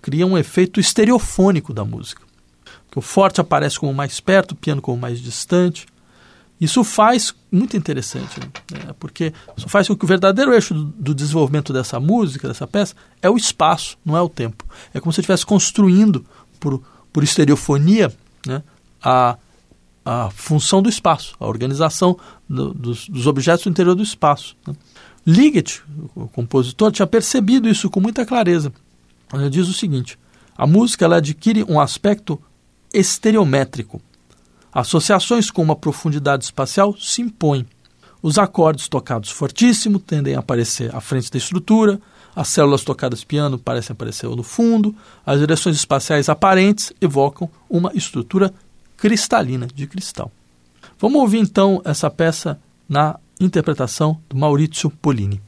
cria 0.00 0.26
um 0.26 0.36
efeito 0.36 0.78
estereofônico 0.78 1.72
da 1.72 1.84
música. 1.84 2.22
Que 2.90 2.98
o 2.98 3.02
forte 3.02 3.40
aparece 3.40 3.78
como 3.78 3.94
mais 3.94 4.20
perto, 4.20 4.52
o 4.52 4.56
piano 4.56 4.82
como 4.82 4.98
mais 4.98 5.20
distante, 5.20 5.86
isso 6.60 6.84
faz 6.84 7.34
muito 7.50 7.74
interessante, 7.76 8.38
né? 8.38 8.94
porque 8.98 9.32
isso 9.56 9.68
faz 9.68 9.88
com 9.88 9.96
que 9.96 10.04
o 10.04 10.08
verdadeiro 10.08 10.52
eixo 10.52 10.74
do, 10.74 10.84
do, 10.84 11.14
desenvolvimento 11.14 11.72
dessa 11.72 11.98
música, 11.98 12.46
dessa 12.46 12.66
peça, 12.66 12.94
é 13.22 13.30
o 13.30 13.36
espaço, 13.36 13.96
não 14.04 14.14
é 14.16 14.20
o 14.20 14.28
tempo. 14.28 14.66
É 14.92 15.00
como 15.00 15.10
se 15.12 15.20
estivesse 15.20 15.46
construindo 15.46 16.24
por, 16.60 16.82
por 17.10 17.24
estereofonia 17.24 18.12
né? 18.46 18.62
a, 19.02 19.38
a 20.04 20.30
função 20.30 20.82
do 20.82 20.88
espaço, 20.90 21.34
a 21.40 21.46
organização 21.46 22.18
do, 22.46 22.74
dos, 22.74 23.08
dos, 23.08 23.26
objetos 23.26 23.64
do 23.64 23.70
interior 23.70 23.94
do 23.94 24.02
espaço. 24.02 24.54
Né? 24.66 24.74
Liggett, 25.26 25.82
o 26.14 26.28
compositor, 26.28 26.92
tinha 26.92 27.06
percebido 27.06 27.70
isso 27.70 27.88
com 27.88 28.00
muita 28.00 28.26
clareza. 28.26 28.70
Ele 29.32 29.48
diz 29.48 29.66
o 29.66 29.72
seguinte: 29.72 30.18
a 30.56 30.66
música 30.66 31.06
ela 31.06 31.16
adquire 31.16 31.64
um 31.64 31.80
aspecto 31.80 32.40
estereométrico 32.92 34.02
Associações 34.72 35.50
com 35.50 35.62
uma 35.62 35.74
profundidade 35.74 36.44
espacial 36.44 36.96
se 36.96 37.22
impõem. 37.22 37.66
Os 38.22 38.38
acordes 38.38 38.88
tocados 38.88 39.30
fortíssimo 39.30 39.98
tendem 39.98 40.34
a 40.34 40.40
aparecer 40.40 40.94
à 40.94 41.00
frente 41.00 41.30
da 41.30 41.38
estrutura, 41.38 42.00
as 42.36 42.48
células 42.48 42.84
tocadas 42.84 43.24
piano 43.24 43.58
parecem 43.58 43.92
aparecer 43.92 44.28
no 44.28 44.42
fundo, 44.42 44.94
as 45.26 45.40
direções 45.40 45.76
espaciais 45.76 46.28
aparentes 46.28 46.92
evocam 47.00 47.50
uma 47.68 47.90
estrutura 47.94 48.52
cristalina 48.96 49.66
de 49.66 49.86
cristal. 49.86 50.30
Vamos 50.98 51.20
ouvir 51.20 51.38
então 51.38 51.80
essa 51.84 52.10
peça 52.10 52.60
na 52.88 53.18
interpretação 53.40 54.20
do 54.28 54.36
Maurizio 54.36 54.90
Polini. 54.90 55.40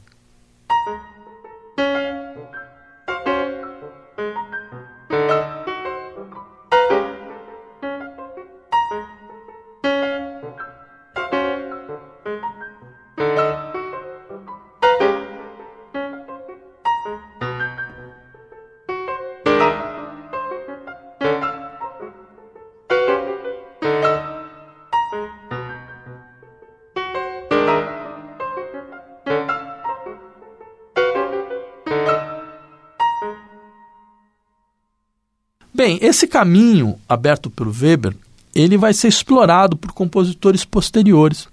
Bem, 35.93 35.99
esse 36.01 36.27
caminho 36.27 36.95
aberto 37.07 37.51
pelo 37.51 37.71
Weber, 37.71 38.15
ele 38.55 38.77
vai 38.77 38.93
ser 38.93 39.09
explorado 39.09 39.77
por 39.77 39.91
compositores 39.91 40.65
posteriores, 40.65 41.47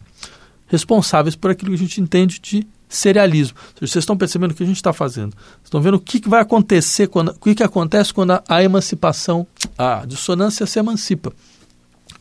responsáveis 0.67 1.37
por 1.37 1.51
aquilo 1.51 1.71
que 1.71 1.77
a 1.77 1.79
gente 1.79 2.01
entende 2.01 2.41
de 2.41 2.67
serialismo. 2.89 3.57
Vocês 3.79 3.97
estão 3.97 4.17
percebendo 4.17 4.53
o 4.53 4.55
que 4.55 4.63
a 4.63 4.67
gente 4.67 4.77
está 4.77 4.95
fazendo. 4.95 5.37
Estão 5.63 5.81
vendo 5.83 5.95
o 5.95 6.01
que, 6.01 6.27
vai 6.27 6.41
acontecer, 6.41 7.09
quando, 7.09 7.33
o 7.33 7.39
que, 7.39 7.55
que 7.55 7.63
acontece 7.63 8.15
quando 8.15 8.31
a, 8.31 8.43
a 8.49 8.63
emancipação, 8.63 9.47
a 9.77 10.07
dissonância 10.07 10.65
se 10.65 10.79
emancipa. 10.79 11.33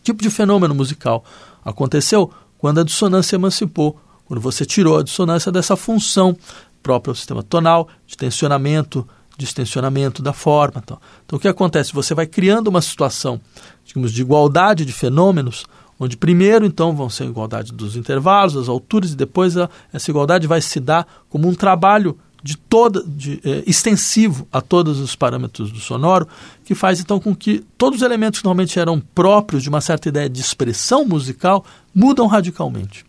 Que 0.04 0.12
tipo 0.12 0.22
de 0.22 0.30
fenômeno 0.30 0.76
musical 0.76 1.24
aconteceu 1.64 2.32
quando 2.58 2.82
a 2.82 2.84
dissonância 2.84 3.36
emancipou, 3.36 3.98
quando 4.26 4.42
você 4.42 4.66
tirou 4.66 4.98
a 4.98 5.04
dissonância 5.04 5.52
dessa 5.52 5.78
função 5.78 6.36
própria 6.84 7.12
ao 7.12 7.16
sistema 7.16 7.44
tonal, 7.44 7.88
de 8.06 8.18
tensionamento, 8.18 9.08
distensionamento 9.40 10.22
da 10.22 10.34
forma. 10.34 10.84
Então, 10.84 11.00
o 11.32 11.40
que 11.40 11.48
acontece? 11.48 11.94
Você 11.94 12.14
vai 12.14 12.28
criando 12.28 12.68
uma 12.68 12.82
situação, 12.82 13.40
digamos, 13.86 14.12
de 14.12 14.22
igualdade 14.22 14.86
de 14.86 14.92
fenômenos, 14.92 15.66
onde 15.98 16.18
primeiro 16.18 16.66
então 16.66 16.96
vão 16.96 17.10
ser 17.10 17.24
a 17.24 17.28
igualdade 17.28 17.72
dos 17.72 17.96
intervalos, 17.96 18.54
das 18.54 18.70
alturas, 18.70 19.14
e 19.14 19.16
depois 19.16 19.58
a, 19.58 19.70
essa 19.94 20.12
igualdade 20.12 20.46
vai 20.46 20.62
se 20.62 20.80
dar 20.80 21.08
como 21.30 21.48
um 21.48 21.56
trabalho 21.56 22.18
de 22.44 22.58
toda, 22.58 23.04
de, 23.06 23.42
é, 23.44 23.64
extensivo 23.66 24.48
a 24.52 24.62
todos 24.62 25.00
os 25.00 25.16
parâmetros 25.16 25.72
do 25.72 25.80
sonoro, 25.80 26.28
que 26.64 26.76
faz 26.76 27.00
então 27.00 27.20
com 27.20 27.36
que 27.36 27.66
todos 27.78 28.00
os 28.00 28.06
elementos 28.06 28.40
que 28.40 28.46
normalmente 28.46 28.80
eram 28.80 29.00
próprios 29.00 29.64
de 29.64 29.70
uma 29.70 29.82
certa 29.82 30.10
ideia 30.10 30.30
de 30.30 30.40
expressão 30.40 31.06
musical 31.06 31.66
mudam 31.94 32.28
radicalmente. 32.28 33.06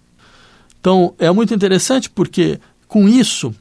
Então 0.81 1.15
é 1.19 1.31
muito 1.31 1.55
interessante 1.55 2.11
porque 2.11 2.59
com 2.89 3.09
isso 3.09 3.55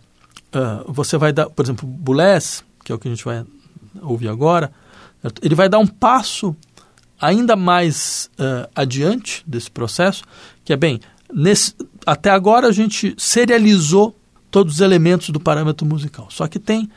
uh, 0.54 0.92
você 0.92 1.18
vai 1.18 1.32
dar, 1.32 1.50
por 1.50 1.66
exemplo, 1.66 1.88
Boulez, 1.88 2.64
que 2.84 2.92
é 2.92 2.96
o 2.96 3.00
que 3.00 3.08
a 3.08 3.12
gente 3.12 3.26
vai 3.26 3.46
ouvir 4.02 4.28
agora, 4.28 4.72
ele 5.42 5.56
vai 5.56 5.68
dar 5.68 5.80
um 5.80 5.88
passo 5.88 6.56
ainda 7.20 7.56
mais 7.56 8.30
uh, 8.40 8.70
adiante 8.74 9.44
desse 9.46 9.70
processo, 9.70 10.24
que 10.64 10.72
é 10.72 10.78
bem, 10.78 11.00
nesse, 11.34 11.76
até 12.06 12.30
agora 12.30 12.68
a 12.68 12.72
gente 12.72 13.14
serializou 13.18 14.16
todos 14.50 14.76
os 14.76 14.82
elementos 14.82 15.30
do 15.30 15.40
parâmetro 15.40 15.86
musical. 15.86 16.28
Só 16.30 16.48
que 16.48 16.60
tem 16.60 16.90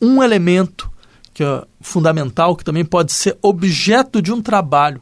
um 0.00 0.22
elemento 0.22 0.90
que 1.32 1.42
é 1.42 1.64
fundamental, 1.80 2.54
que 2.56 2.64
também 2.64 2.84
pode 2.84 3.12
ser 3.12 3.36
objeto 3.42 4.20
de 4.20 4.32
um 4.32 4.40
trabalho. 4.40 5.00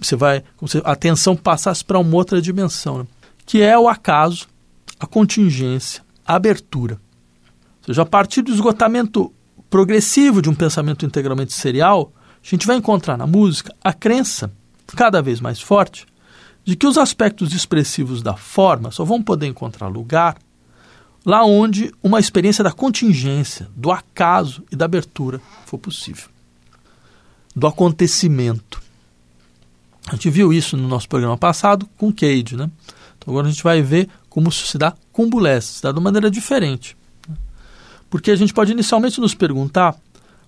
Você 0.00 0.16
vai, 0.16 0.42
como 0.56 0.68
se 0.68 0.78
a 0.78 0.92
atenção 0.92 1.34
passasse 1.34 1.84
para 1.84 1.98
uma 1.98 2.14
outra 2.14 2.40
dimensão, 2.42 2.98
né? 2.98 3.06
que 3.46 3.62
é 3.62 3.78
o 3.78 3.88
acaso, 3.88 4.46
a 5.00 5.06
contingência, 5.06 6.02
a 6.26 6.34
abertura. 6.34 7.00
Ou 7.82 7.86
seja, 7.86 8.02
a 8.02 8.06
partir 8.06 8.42
do 8.42 8.52
esgotamento 8.52 9.32
progressivo 9.68 10.40
de 10.40 10.48
um 10.48 10.54
pensamento 10.54 11.04
integralmente 11.04 11.52
serial, 11.52 12.12
a 12.42 12.48
gente 12.48 12.66
vai 12.66 12.76
encontrar 12.76 13.16
na 13.16 13.26
música 13.26 13.74
a 13.82 13.92
crença, 13.92 14.52
cada 14.94 15.20
vez 15.20 15.40
mais 15.40 15.60
forte, 15.60 16.06
de 16.64 16.76
que 16.76 16.86
os 16.86 16.96
aspectos 16.96 17.52
expressivos 17.52 18.22
da 18.22 18.36
forma 18.36 18.90
só 18.90 19.04
vão 19.04 19.22
poder 19.22 19.46
encontrar 19.46 19.88
lugar 19.88 20.36
lá 21.24 21.44
onde 21.44 21.92
uma 22.02 22.20
experiência 22.20 22.62
da 22.62 22.72
contingência, 22.72 23.68
do 23.74 23.90
acaso 23.90 24.64
e 24.70 24.76
da 24.76 24.84
abertura 24.84 25.40
for 25.66 25.78
possível. 25.78 26.28
Do 27.54 27.66
acontecimento. 27.66 28.80
A 30.08 30.12
gente 30.12 30.30
viu 30.30 30.52
isso 30.52 30.76
no 30.76 30.88
nosso 30.88 31.08
programa 31.08 31.36
passado 31.36 31.88
com 31.96 32.12
Cage, 32.12 32.56
né? 32.56 32.70
Então 33.16 33.32
agora 33.32 33.46
a 33.46 33.50
gente 33.50 33.62
vai 33.62 33.82
ver 33.82 34.08
como 34.28 34.48
isso 34.48 34.66
se 34.66 34.78
dá 34.78 34.94
com 35.12 35.28
Boulez, 35.28 35.64
se 35.64 35.82
dá 35.82 35.92
de 35.92 35.98
uma 35.98 36.04
maneira 36.04 36.30
diferente. 36.30 36.96
Porque 38.12 38.30
a 38.30 38.36
gente 38.36 38.52
pode 38.52 38.72
inicialmente 38.72 39.18
nos 39.22 39.34
perguntar 39.34 39.96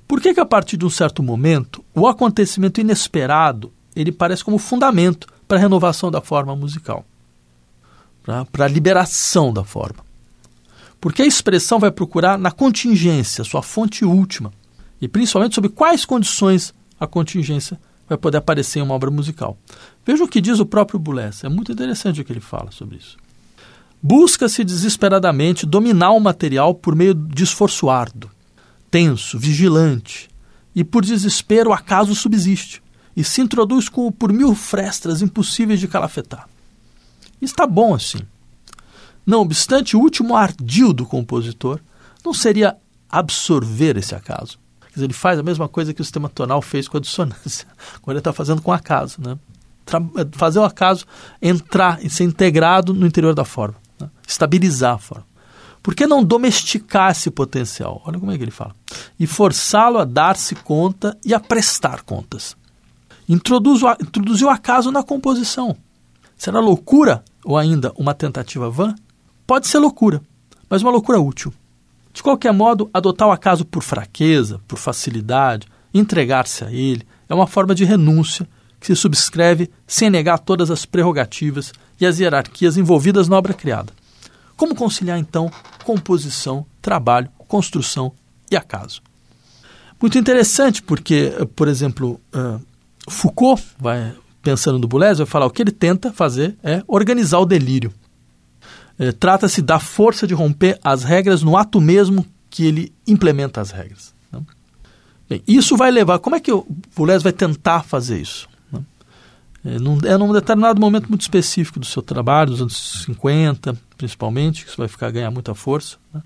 por 0.06 0.20
que, 0.20 0.34
que 0.34 0.40
a 0.40 0.44
partir 0.44 0.76
de 0.76 0.84
um 0.84 0.90
certo 0.90 1.22
momento 1.22 1.82
o 1.94 2.06
acontecimento 2.06 2.78
inesperado 2.78 3.72
ele 3.96 4.12
parece 4.12 4.44
como 4.44 4.58
fundamento 4.58 5.26
para 5.48 5.56
a 5.56 5.60
renovação 5.60 6.10
da 6.10 6.20
forma 6.20 6.54
musical, 6.54 7.06
para 8.52 8.66
a 8.66 8.68
liberação 8.68 9.50
da 9.50 9.64
forma? 9.64 10.04
Porque 11.00 11.22
a 11.22 11.26
expressão 11.26 11.78
vai 11.78 11.90
procurar 11.90 12.36
na 12.36 12.50
contingência, 12.50 13.42
sua 13.44 13.62
fonte 13.62 14.04
última, 14.04 14.52
e 15.00 15.08
principalmente 15.08 15.54
sobre 15.54 15.70
quais 15.70 16.04
condições 16.04 16.74
a 17.00 17.06
contingência 17.06 17.80
vai 18.06 18.18
poder 18.18 18.36
aparecer 18.36 18.80
em 18.80 18.82
uma 18.82 18.94
obra 18.94 19.10
musical. 19.10 19.56
Veja 20.04 20.22
o 20.22 20.28
que 20.28 20.42
diz 20.42 20.60
o 20.60 20.66
próprio 20.66 20.98
Boulez, 20.98 21.42
é 21.42 21.48
muito 21.48 21.72
interessante 21.72 22.20
o 22.20 22.24
que 22.26 22.32
ele 22.32 22.40
fala 22.40 22.70
sobre 22.70 22.98
isso. 22.98 23.16
Busca-se 24.06 24.62
desesperadamente 24.62 25.64
dominar 25.64 26.10
o 26.10 26.20
material 26.20 26.74
por 26.74 26.94
meio 26.94 27.14
de 27.14 27.42
esforço 27.42 27.88
árduo 27.88 28.30
tenso, 28.90 29.36
vigilante, 29.36 30.30
e 30.72 30.84
por 30.84 31.04
desespero 31.04 31.70
o 31.70 31.72
acaso 31.72 32.14
subsiste 32.14 32.80
e 33.16 33.24
se 33.24 33.40
introduz 33.40 33.88
por 33.88 34.32
mil 34.32 34.54
frestas 34.54 35.20
impossíveis 35.20 35.80
de 35.80 35.88
calafetar. 35.88 36.48
Está 37.42 37.66
bom 37.66 37.92
assim. 37.92 38.20
Não 39.26 39.40
obstante, 39.40 39.96
o 39.96 40.00
último 40.00 40.36
ardil 40.36 40.92
do 40.92 41.04
compositor 41.04 41.80
não 42.24 42.32
seria 42.32 42.76
absorver 43.10 43.96
esse 43.96 44.14
acaso. 44.14 44.60
Quer 44.82 44.94
dizer, 44.94 45.06
ele 45.06 45.12
faz 45.12 45.40
a 45.40 45.42
mesma 45.42 45.68
coisa 45.68 45.92
que 45.92 46.00
o 46.00 46.04
sistema 46.04 46.28
tonal 46.28 46.62
fez 46.62 46.86
com 46.86 46.98
a 46.98 47.00
dissonância, 47.00 47.66
quando 48.00 48.14
ele 48.14 48.20
está 48.20 48.32
fazendo 48.32 48.62
com 48.62 48.72
acaso. 48.72 49.18
Né? 49.20 49.36
Fazer 50.34 50.60
o 50.60 50.64
acaso 50.64 51.04
entrar 51.42 51.98
e 52.00 52.08
ser 52.08 52.22
integrado 52.22 52.94
no 52.94 53.08
interior 53.08 53.34
da 53.34 53.44
forma, 53.44 53.74
né? 54.04 54.10
estabilizar 54.26 54.94
a 54.94 54.98
forma. 54.98 55.26
Por 55.82 55.94
que 55.94 56.06
não 56.06 56.24
domesticar 56.24 57.10
esse 57.10 57.30
potencial? 57.30 58.00
Olha 58.06 58.18
como 58.18 58.32
é 58.32 58.38
que 58.38 58.42
ele 58.42 58.50
fala. 58.50 58.74
E 59.20 59.26
forçá-lo 59.26 59.98
a 59.98 60.04
dar-se 60.04 60.54
conta 60.54 61.16
e 61.22 61.34
a 61.34 61.40
prestar 61.40 62.02
contas. 62.02 62.56
Introduziu 63.28 64.48
o 64.48 64.50
acaso 64.50 64.90
na 64.90 65.02
composição. 65.02 65.76
Será 66.36 66.58
loucura 66.58 67.22
ou 67.44 67.58
ainda 67.58 67.92
uma 67.96 68.14
tentativa 68.14 68.70
vã? 68.70 68.94
Pode 69.46 69.66
ser 69.66 69.78
loucura, 69.78 70.22
mas 70.70 70.80
uma 70.80 70.90
loucura 70.90 71.20
útil. 71.20 71.52
De 72.14 72.22
qualquer 72.22 72.52
modo, 72.52 72.88
adotar 72.94 73.28
o 73.28 73.32
acaso 73.32 73.64
por 73.64 73.82
fraqueza, 73.82 74.60
por 74.66 74.78
facilidade, 74.78 75.66
entregar-se 75.92 76.64
a 76.64 76.72
ele, 76.72 77.06
é 77.28 77.34
uma 77.34 77.46
forma 77.46 77.74
de 77.74 77.84
renúncia 77.84 78.48
que 78.80 78.86
se 78.86 78.96
subscreve 78.96 79.70
sem 79.86 80.10
negar 80.10 80.38
todas 80.38 80.70
as 80.70 80.86
prerrogativas 80.86 81.72
e 82.00 82.06
as 82.06 82.18
hierarquias 82.18 82.76
envolvidas 82.76 83.28
na 83.28 83.36
obra 83.36 83.54
criada. 83.54 83.92
Como 84.56 84.74
conciliar, 84.74 85.18
então, 85.18 85.50
composição, 85.84 86.64
trabalho, 86.80 87.28
construção 87.48 88.12
e 88.50 88.56
acaso? 88.56 89.02
Muito 90.00 90.18
interessante, 90.18 90.82
porque, 90.82 91.32
por 91.56 91.68
exemplo, 91.68 92.20
uh, 92.34 92.60
Foucault, 93.08 93.62
vai, 93.78 94.14
pensando 94.42 94.78
no 94.78 94.86
Boulez, 94.86 95.18
vai 95.18 95.26
falar 95.26 95.46
o 95.46 95.50
que 95.50 95.62
ele 95.62 95.70
tenta 95.70 96.12
fazer 96.12 96.56
é 96.62 96.82
organizar 96.86 97.38
o 97.38 97.46
delírio. 97.46 97.92
Uh, 98.98 99.12
Trata-se 99.12 99.62
da 99.62 99.78
força 99.78 100.26
de 100.26 100.34
romper 100.34 100.78
as 100.84 101.04
regras 101.04 101.42
no 101.42 101.56
ato 101.56 101.80
mesmo 101.80 102.26
que 102.50 102.64
ele 102.64 102.92
implementa 103.06 103.60
as 103.60 103.70
regras. 103.70 104.14
Né? 104.30 104.40
Bem, 105.28 105.42
isso 105.48 105.76
vai 105.76 105.90
levar. 105.90 106.18
Como 106.18 106.36
é 106.36 106.40
que 106.40 106.52
o 106.52 106.66
Boulez 106.94 107.22
vai 107.22 107.32
tentar 107.32 107.82
fazer 107.82 108.20
isso? 108.20 108.48
É 109.64 109.78
num, 109.78 109.98
é 110.04 110.18
num 110.18 110.32
determinado 110.32 110.78
momento 110.80 111.08
muito 111.08 111.22
específico 111.22 111.80
do 111.80 111.86
seu 111.86 112.02
trabalho, 112.02 112.50
dos 112.50 112.60
anos 112.60 113.04
50, 113.06 113.74
principalmente, 113.96 114.64
que 114.64 114.70
isso 114.70 114.76
vai 114.76 114.88
ficar 114.88 115.10
ganhar 115.10 115.30
muita 115.30 115.54
força. 115.54 115.96
Né? 116.12 116.20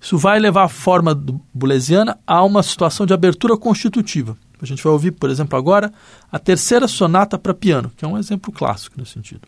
Isso 0.00 0.18
vai 0.18 0.38
levar 0.38 0.64
a 0.64 0.68
forma 0.68 1.14
bulesiana 1.52 2.18
a 2.26 2.42
uma 2.42 2.62
situação 2.62 3.06
de 3.06 3.14
abertura 3.14 3.56
constitutiva. 3.56 4.36
A 4.60 4.66
gente 4.66 4.82
vai 4.82 4.92
ouvir, 4.92 5.12
por 5.12 5.30
exemplo, 5.30 5.58
agora 5.58 5.92
a 6.30 6.38
terceira 6.38 6.88
sonata 6.88 7.38
para 7.38 7.54
piano, 7.54 7.92
que 7.96 8.04
é 8.04 8.08
um 8.08 8.18
exemplo 8.18 8.52
clássico 8.52 8.98
nesse 8.98 9.12
sentido. 9.12 9.42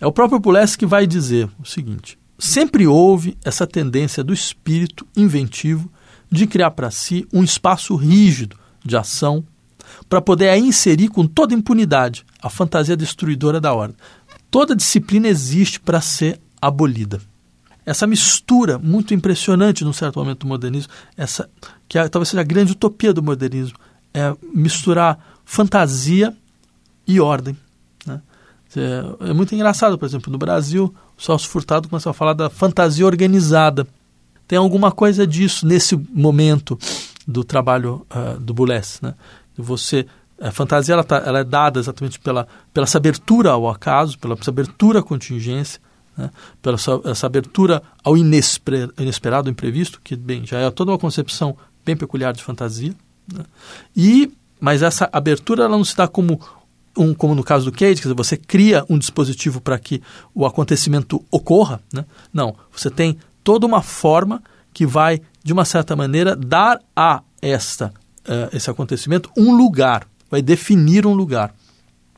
É 0.00 0.06
o 0.06 0.12
próprio 0.12 0.38
Boulez 0.38 0.76
que 0.76 0.86
vai 0.86 1.06
dizer 1.06 1.48
o 1.58 1.66
seguinte: 1.66 2.18
sempre 2.38 2.86
houve 2.86 3.36
essa 3.44 3.66
tendência 3.66 4.22
do 4.22 4.32
espírito 4.32 5.06
inventivo 5.16 5.90
de 6.30 6.46
criar 6.46 6.70
para 6.72 6.90
si 6.90 7.26
um 7.32 7.42
espaço 7.42 7.94
rígido 7.96 8.56
de 8.84 8.96
ação 8.96 9.44
para 10.08 10.20
poder 10.20 10.48
aí 10.48 10.60
inserir 10.60 11.08
com 11.08 11.26
toda 11.26 11.54
impunidade 11.54 12.24
a 12.46 12.50
fantasia 12.50 12.96
destruidora 12.96 13.60
da 13.60 13.74
ordem. 13.74 13.96
Toda 14.50 14.76
disciplina 14.76 15.28
existe 15.28 15.80
para 15.80 16.00
ser 16.00 16.40
abolida. 16.60 17.20
Essa 17.84 18.06
mistura 18.06 18.78
muito 18.78 19.14
impressionante 19.14 19.84
num 19.84 19.92
certo 19.92 20.18
momento 20.18 20.40
do 20.40 20.48
modernismo, 20.48 20.92
essa 21.16 21.48
que 21.88 21.98
é, 21.98 22.08
talvez 22.08 22.28
seja 22.28 22.40
a 22.40 22.44
grande 22.44 22.72
utopia 22.72 23.12
do 23.12 23.22
modernismo, 23.22 23.78
é 24.12 24.34
misturar 24.52 25.18
fantasia 25.44 26.36
e 27.06 27.20
ordem. 27.20 27.56
É, 28.76 29.30
é 29.30 29.32
muito 29.32 29.54
engraçado, 29.54 29.96
por 29.96 30.04
exemplo, 30.04 30.30
no 30.30 30.36
Brasil, 30.36 30.94
o 31.16 31.22
Celso 31.22 31.48
Furtado 31.48 31.88
começou 31.88 32.10
a 32.10 32.14
falar 32.14 32.34
da 32.34 32.50
fantasia 32.50 33.06
organizada. 33.06 33.86
Tem 34.46 34.58
alguma 34.58 34.92
coisa 34.92 35.26
disso 35.26 35.66
nesse 35.66 35.96
momento 35.96 36.78
do 37.26 37.42
trabalho 37.42 38.06
uh, 38.10 38.38
do 38.38 38.52
Boulez, 38.52 39.00
né? 39.00 39.14
Você 39.56 40.06
a 40.40 40.50
fantasia 40.50 40.92
ela, 40.92 41.04
tá, 41.04 41.22
ela 41.24 41.40
é 41.40 41.44
dada 41.44 41.80
exatamente 41.80 42.18
pela, 42.18 42.46
pela 42.72 42.84
essa 42.84 42.98
abertura 42.98 43.50
ao 43.50 43.68
acaso, 43.68 44.18
pela 44.18 44.36
essa 44.38 44.50
abertura 44.50 45.00
à 45.00 45.02
contingência, 45.02 45.80
né? 46.16 46.30
pela 46.60 46.76
essa, 46.76 47.00
essa, 47.04 47.26
abertura 47.26 47.82
ao 48.04 48.16
inesper, 48.16 48.90
inesperado, 48.98 49.48
imprevisto, 49.48 50.00
que 50.02 50.14
bem 50.16 50.46
já 50.46 50.58
é 50.58 50.70
toda 50.70 50.92
uma 50.92 50.98
concepção 50.98 51.56
bem 51.84 51.96
peculiar 51.96 52.32
de 52.32 52.42
fantasia. 52.42 52.94
Né? 53.32 53.44
E 53.96 54.32
mas 54.60 54.82
essa 54.82 55.08
abertura 55.12 55.64
ela 55.64 55.76
não 55.76 55.84
se 55.84 55.96
dá 55.96 56.08
como 56.08 56.40
um, 56.96 57.12
como 57.12 57.34
no 57.34 57.44
caso 57.44 57.66
do 57.66 57.72
Cage, 57.72 57.96
quer 57.96 58.02
dizer, 58.02 58.14
você 58.14 58.36
cria 58.36 58.84
um 58.88 58.98
dispositivo 58.98 59.60
para 59.60 59.78
que 59.78 60.02
o 60.34 60.46
acontecimento 60.46 61.22
ocorra. 61.30 61.80
Né? 61.92 62.04
Não, 62.32 62.56
você 62.72 62.90
tem 62.90 63.18
toda 63.44 63.66
uma 63.66 63.82
forma 63.82 64.42
que 64.72 64.86
vai, 64.86 65.20
de 65.44 65.52
uma 65.52 65.64
certa 65.64 65.94
maneira, 65.94 66.34
dar 66.34 66.80
a 66.94 67.22
esta, 67.40 67.92
uh, 68.26 68.56
esse 68.56 68.70
acontecimento 68.70 69.30
um 69.36 69.54
lugar, 69.54 70.06
vai 70.30 70.42
definir 70.42 71.06
um 71.06 71.14
lugar. 71.14 71.54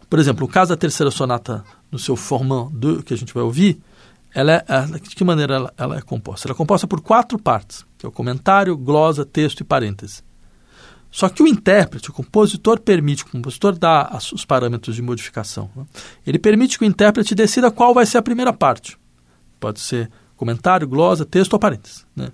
Por 0.09 0.19
exemplo, 0.19 0.47
o 0.47 0.49
caso 0.49 0.71
da 0.71 0.77
terceira 0.77 1.11
sonata 1.11 1.65
no 1.91 1.99
seu 1.99 2.17
Formant 2.17 2.71
2, 2.73 3.03
que 3.03 3.15
a 3.15 3.17
gente 3.17 3.35
vai 3.35 3.43
ouvir, 3.43 3.81
ela 4.35 4.53
é, 4.53 4.65
de 5.01 5.15
que 5.15 5.25
maneira 5.25 5.55
ela, 5.55 5.75
ela, 5.77 5.99
é 5.99 6.01
composta? 6.01 6.47
Ela 6.47 6.55
é 6.55 6.57
composta 6.57 6.87
por 6.87 7.01
quatro 7.01 7.39
partes, 7.39 7.85
que 7.97 8.07
é 8.07 8.09
o 8.09 8.13
comentário, 8.13 8.77
glosa, 8.77 9.25
texto 9.25 9.61
e 9.61 9.65
parêntese. 9.65 10.23
Só 11.11 11.29
que 11.29 11.43
o 11.43 11.47
intérprete, 11.47 12.11
o 12.11 12.13
compositor 12.13 12.81
permite, 12.81 13.25
o 13.25 13.27
compositor 13.29 13.79
dá 13.79 14.19
os 14.33 14.45
parâmetros 14.45 14.95
de 14.95 15.01
modificação. 15.01 15.71
Né? 15.75 15.87
Ele 16.27 16.39
permite 16.39 16.79
que 16.79 16.85
o 16.85 16.87
intérprete 16.87 17.35
decida 17.35 17.71
qual 17.71 17.95
vai 17.95 18.05
ser 18.05 18.19
a 18.19 18.23
primeira 18.23 18.53
parte. 18.53 18.99
Pode 19.59 19.81
ser 19.81 20.11
comentário, 20.37 20.87
glosa, 20.87 21.25
texto 21.25 21.55
ou 21.55 21.59
parênteses. 21.59 22.07
Né? 22.15 22.29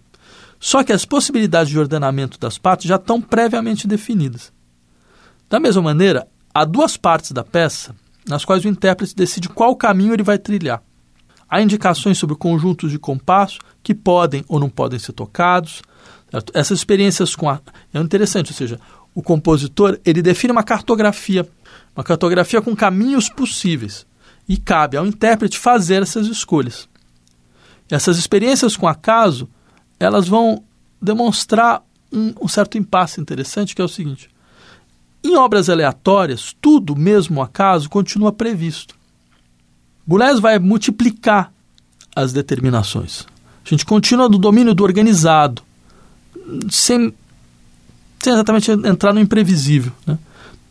Só 0.59 0.83
que 0.83 0.93
as 0.93 1.05
possibilidades 1.05 1.71
de 1.71 1.79
ordenamento 1.79 2.39
das 2.39 2.59
partes 2.59 2.87
já 2.87 2.97
estão 2.97 3.21
previamente 3.21 3.87
definidas. 3.87 4.53
Da 5.49 5.61
mesma 5.61 5.83
maneira, 5.83 6.27
há 6.53 6.65
duas 6.65 6.97
partes 6.97 7.33
da 7.33 7.45
peça 7.45 7.95
nas 8.29 8.45
quais 8.45 8.65
o 8.65 8.69
intérprete 8.69 9.15
decide 9.15 9.49
qual 9.49 9.77
caminho 9.77 10.15
ele 10.15 10.23
vai 10.23 10.39
trilhar. 10.39 10.83
Há 11.49 11.61
indicações 11.61 12.19
sobre 12.19 12.37
conjuntos 12.37 12.91
de 12.91 12.99
compasso 12.99 13.59
que 13.83 13.95
podem 13.95 14.45
ou 14.49 14.59
não 14.59 14.69
podem 14.69 14.99
ser 14.99 15.13
tocados. 15.13 15.83
Certo? 16.31 16.53
Essas 16.55 16.79
experiências 16.79 17.37
com 17.37 17.49
a... 17.49 17.61
É 17.93 18.01
interessante, 18.01 18.51
ou 18.51 18.57
seja, 18.57 18.81
o 19.15 19.23
compositor 19.23 19.99
ele 20.05 20.23
define 20.23 20.53
uma 20.53 20.65
cartografia, 20.65 21.49
uma 21.95 22.03
cartografia 22.03 22.61
com 22.61 22.75
caminhos 22.75 23.29
possíveis. 23.29 24.07
E 24.49 24.57
cabe 24.57 24.97
ao 24.97 25.07
intérprete 25.07 25.59
fazer 25.59 26.03
essas 26.03 26.27
escolhas. 26.27 26.89
Essas 27.91 28.19
experiências 28.19 28.77
com 28.77 28.89
acaso, 28.89 29.49
elas 30.01 30.27
vão 30.27 30.65
demonstrar 31.01 31.83
um, 32.13 32.35
um 32.43 32.49
certo 32.49 32.77
impasse 32.79 33.21
interessante, 33.21 33.75
que 33.75 33.81
é 33.81 33.85
o 33.85 33.89
seguinte. 33.89 34.29
Em 35.25 35.37
obras 35.37 35.71
aleatórias, 35.71 36.55
tudo, 36.61 36.95
mesmo 36.95 37.41
acaso, 37.41 37.89
continua 37.89 38.31
previsto. 38.31 38.95
Boulez 40.07 40.39
vai 40.39 40.59
multiplicar 40.59 41.51
as 42.15 42.31
determinações. 42.31 43.27
A 43.65 43.69
gente 43.71 43.87
continua 43.87 44.29
no 44.29 44.37
domínio 44.37 44.75
do 44.75 44.85
organizado, 44.85 45.63
sem, 46.71 47.15
sem 48.23 48.33
exatamente 48.35 48.71
entrar 48.71 49.15
no 49.15 49.21
imprevisível. 49.21 49.93
Né? 50.07 50.19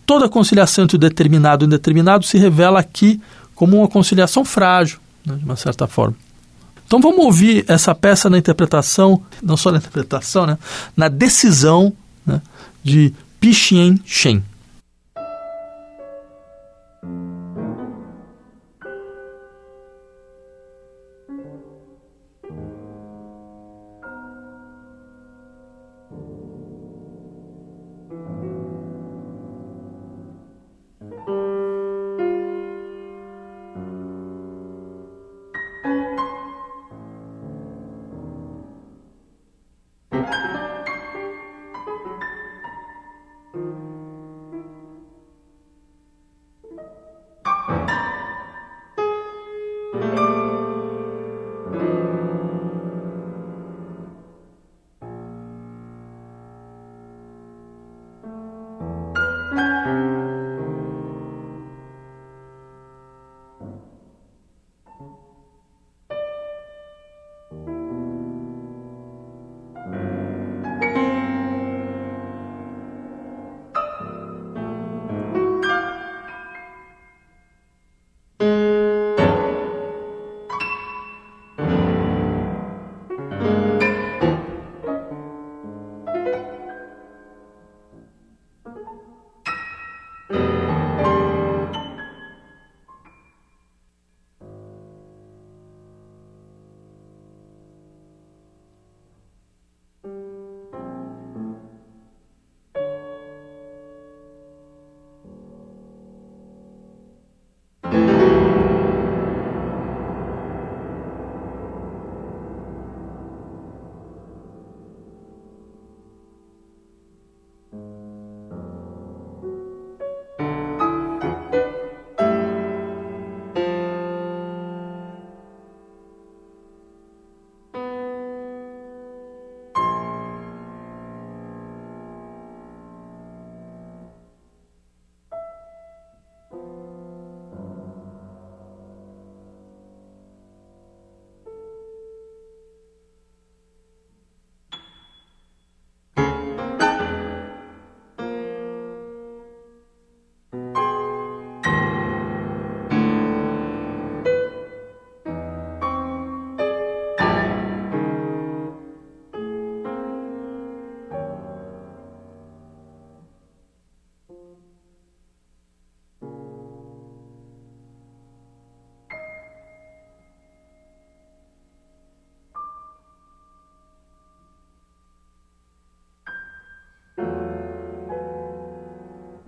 Toda 0.06 0.30
conciliação 0.30 0.84
entre 0.84 0.98
o 0.98 1.00
determinado 1.00 1.64
e 1.64 1.66
o 1.66 1.68
indeterminado 1.68 2.24
se 2.24 2.38
revela 2.38 2.80
aqui 2.80 3.20
como 3.56 3.78
uma 3.78 3.88
conciliação 3.88 4.46
frágil, 4.46 5.00
né, 5.26 5.36
de 5.36 5.46
uma 5.46 5.56
certa 5.56 5.88
forma. 5.88 6.16
Então 6.86 7.00
vamos 7.00 7.26
ouvir 7.26 7.66
essa 7.68 7.96
peça 7.96 8.30
na 8.30 8.38
interpretação, 8.38 9.24
não 9.42 9.58
só 9.58 9.72
na 9.72 9.78
interpretação, 9.78 10.46
né, 10.46 10.60
na 10.96 11.08
decisão 11.08 11.92
né, 12.24 12.40
de 12.84 13.14
Pichien 13.44 14.00
Shen. 14.06 14.53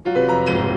Música 0.05 0.74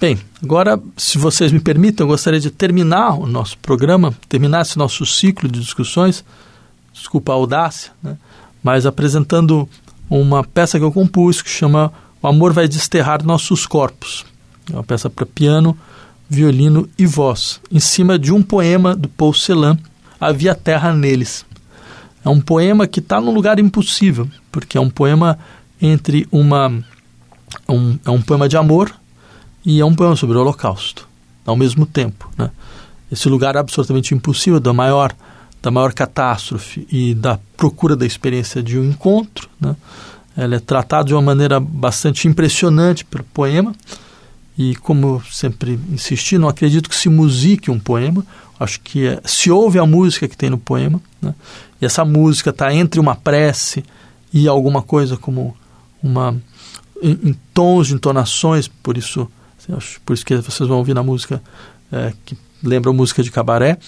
Bem, 0.00 0.16
agora, 0.40 0.80
se 0.96 1.18
vocês 1.18 1.50
me 1.50 1.58
permitem, 1.58 2.04
eu 2.04 2.08
gostaria 2.08 2.38
de 2.38 2.52
terminar 2.52 3.18
o 3.18 3.26
nosso 3.26 3.58
programa, 3.58 4.14
terminar 4.28 4.62
esse 4.62 4.78
nosso 4.78 5.04
ciclo 5.04 5.48
de 5.50 5.58
discussões, 5.58 6.24
desculpa 6.92 7.32
a 7.32 7.34
audácia, 7.34 7.90
né? 8.00 8.16
mas 8.62 8.86
apresentando 8.86 9.68
uma 10.08 10.44
peça 10.44 10.78
que 10.78 10.84
eu 10.84 10.92
compus 10.92 11.42
que 11.42 11.50
chama 11.50 11.92
O 12.22 12.28
Amor 12.28 12.52
Vai 12.52 12.68
Desterrar 12.68 13.24
Nossos 13.24 13.66
Corpos. 13.66 14.24
É 14.70 14.74
uma 14.74 14.84
peça 14.84 15.10
para 15.10 15.26
piano, 15.26 15.76
violino 16.30 16.88
e 16.96 17.04
voz, 17.04 17.60
em 17.68 17.80
cima 17.80 18.16
de 18.16 18.32
um 18.32 18.40
poema 18.40 18.94
do 18.94 19.08
Paul 19.08 19.34
Celan, 19.34 19.76
Havia 20.20 20.54
Terra 20.54 20.94
Neles. 20.94 21.44
É 22.24 22.28
um 22.28 22.40
poema 22.40 22.86
que 22.86 23.00
está 23.00 23.20
num 23.20 23.34
lugar 23.34 23.58
impossível, 23.58 24.28
porque 24.52 24.78
é 24.78 24.80
um 24.80 24.90
poema 24.90 25.36
entre 25.82 26.24
uma. 26.30 26.72
Um, 27.68 27.98
é 28.04 28.10
um 28.10 28.22
poema 28.22 28.48
de 28.48 28.56
amor 28.56 28.94
e 29.64 29.80
é 29.80 29.84
um 29.84 29.94
poema 29.94 30.16
sobre 30.16 30.36
o 30.36 30.40
Holocausto, 30.40 31.08
ao 31.44 31.56
mesmo 31.56 31.86
tempo. 31.86 32.30
Né? 32.36 32.50
Esse 33.10 33.28
lugar 33.28 33.56
absolutamente 33.56 34.14
impossível 34.14 34.60
da 34.60 34.72
maior, 34.72 35.14
da 35.62 35.70
maior 35.70 35.92
catástrofe 35.92 36.86
e 36.90 37.14
da 37.14 37.38
procura 37.56 37.96
da 37.96 38.06
experiência 38.06 38.62
de 38.62 38.78
um 38.78 38.84
encontro. 38.84 39.48
Né? 39.60 39.74
Ela 40.36 40.56
é 40.56 40.60
tratada 40.60 41.04
de 41.04 41.14
uma 41.14 41.22
maneira 41.22 41.58
bastante 41.58 42.28
impressionante 42.28 43.04
pelo 43.04 43.24
poema. 43.24 43.74
E 44.56 44.74
como 44.76 45.22
sempre 45.30 45.78
insisti, 45.90 46.36
não 46.36 46.48
acredito 46.48 46.88
que 46.88 46.96
se 46.96 47.08
musique 47.08 47.70
um 47.70 47.78
poema. 47.78 48.24
Acho 48.58 48.80
que 48.80 49.06
é, 49.06 49.20
se 49.24 49.50
ouve 49.50 49.78
a 49.78 49.86
música 49.86 50.26
que 50.26 50.36
tem 50.36 50.50
no 50.50 50.58
poema. 50.58 51.00
Né? 51.22 51.34
E 51.80 51.86
essa 51.86 52.04
música 52.04 52.50
está 52.50 52.72
entre 52.74 53.00
uma 53.00 53.14
prece 53.14 53.84
e 54.32 54.48
alguma 54.48 54.82
coisa 54.82 55.16
como 55.16 55.56
uma 56.02 56.36
em, 57.02 57.18
em 57.30 57.36
tons 57.54 57.88
de 57.88 57.94
entonações, 57.94 58.68
por 58.68 58.96
isso 58.96 59.28
Por 60.04 60.14
isso 60.14 60.24
que 60.24 60.36
vocês 60.36 60.68
vão 60.68 60.78
ouvir 60.78 60.94
na 60.94 61.02
música 61.02 61.42
é, 61.92 62.12
que 62.24 62.36
lembra 62.62 62.92
música 62.92 63.22
de 63.22 63.30
cabaré. 63.30 63.78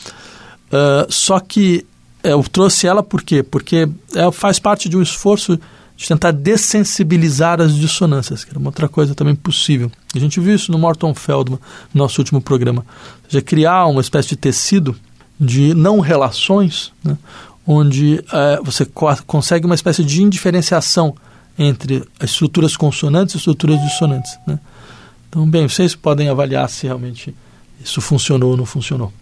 Uh, 0.69 1.11
só 1.11 1.41
que 1.41 1.85
é, 2.23 2.33
eu 2.33 2.43
trouxe 2.45 2.87
ela 2.87 3.03
por 3.03 3.23
quê? 3.23 3.43
Porque 3.43 3.89
ela 4.15 4.33
faz 4.33 4.59
parte 4.59 4.89
de 4.89 4.97
um 4.97 5.03
esforço 5.03 5.59
de 5.97 6.09
tentar 6.09 6.31
dessensibilizar 6.31 7.61
as 7.61 7.75
dissonâncias, 7.75 8.43
que 8.43 8.51
era 8.51 8.59
uma 8.59 8.69
outra 8.69 8.89
coisa 8.89 9.15
também 9.15 9.35
possível. 9.35 9.91
A 10.15 10.19
gente 10.19 10.41
viu 10.41 10.55
isso 10.55 10.73
no 10.73 10.79
Morton 10.79 11.15
Feldman, 11.15 11.59
no 11.93 12.03
nosso 12.03 12.21
último 12.21 12.41
programa. 12.41 12.87
Ou 13.25 13.31
seja, 13.31 13.43
criar 13.43 13.87
uma 13.87 14.01
espécie 14.01 14.29
de 14.31 14.37
tecido 14.37 14.97
de 15.39 15.75
não 15.75 16.01
relações, 16.01 16.93
né, 17.05 17.19
onde 17.67 18.23
é, 18.33 18.61
você 18.63 18.85
co 18.87 19.07
consegue 19.27 19.67
uma 19.67 19.75
espécie 19.75 20.05
de 20.05 20.23
indiferenciação 20.23 21.15
entre 21.59 22.03
as 22.19 22.31
estruturas 22.31 22.77
consonantes 22.77 23.35
e 23.35 23.39
estruturas 23.39 23.81
dissonantes. 23.83 24.39
Né? 24.47 24.59
Então, 25.31 25.49
bem, 25.49 25.69
vocês 25.69 25.95
podem 25.95 26.29
avaliar 26.29 26.69
se 26.69 26.89
realmente 26.89 27.33
isso 27.81 28.01
funcionou 28.01 28.51
ou 28.51 28.57
não 28.57 28.67
funcionou. 28.67 29.13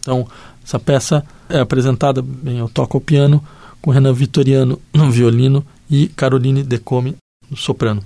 Então, 0.00 0.28
essa 0.62 0.78
peça 0.78 1.24
é 1.48 1.58
apresentada, 1.58 2.20
bem, 2.20 2.58
eu 2.58 2.68
toco 2.68 2.98
o 2.98 3.00
piano 3.00 3.42
com 3.80 3.90
Renan 3.90 4.12
Vitoriano 4.12 4.78
no 4.92 5.10
violino 5.10 5.64
e 5.90 6.08
Caroline 6.08 6.62
Decome 6.62 7.16
no 7.50 7.56
soprano. 7.56 8.02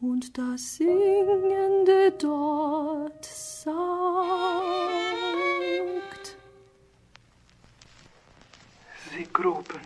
Und 0.00 0.36
das 0.36 0.76
Singende 0.76 2.12
dort 2.18 3.24
sagt. 3.24 3.66
Sie 9.10 9.26
gruben. 9.32 9.80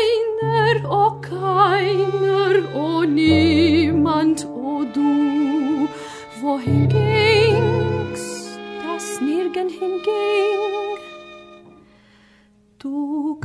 Einer, 0.00 0.90
oh 0.90 1.20
keiner, 1.20 2.74
oh 2.74 3.02
niemand, 3.02 4.46
oh 4.46 4.84
du, 4.94 5.88
wohin 6.40 6.88
ging's, 6.88 8.58
das 8.82 9.20
nirgend 9.20 9.72
hinging? 9.72 10.98
Du 12.78 13.38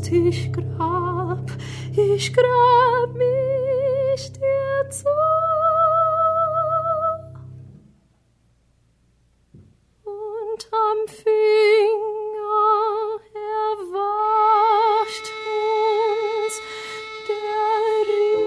gräbst, 0.00 0.10
ich 0.12 0.52
grab, 0.52 1.50
ich 1.92 2.32
grab 2.32 3.14
mich 3.14 4.32
dir 4.32 4.90
zu. 4.90 5.08
Und 10.04 10.68
am 10.72 11.08
Finger 11.08 11.32
erwacht 13.34 15.26
uns 15.46 16.54
der 17.28 18.06
Ring. 18.08 18.44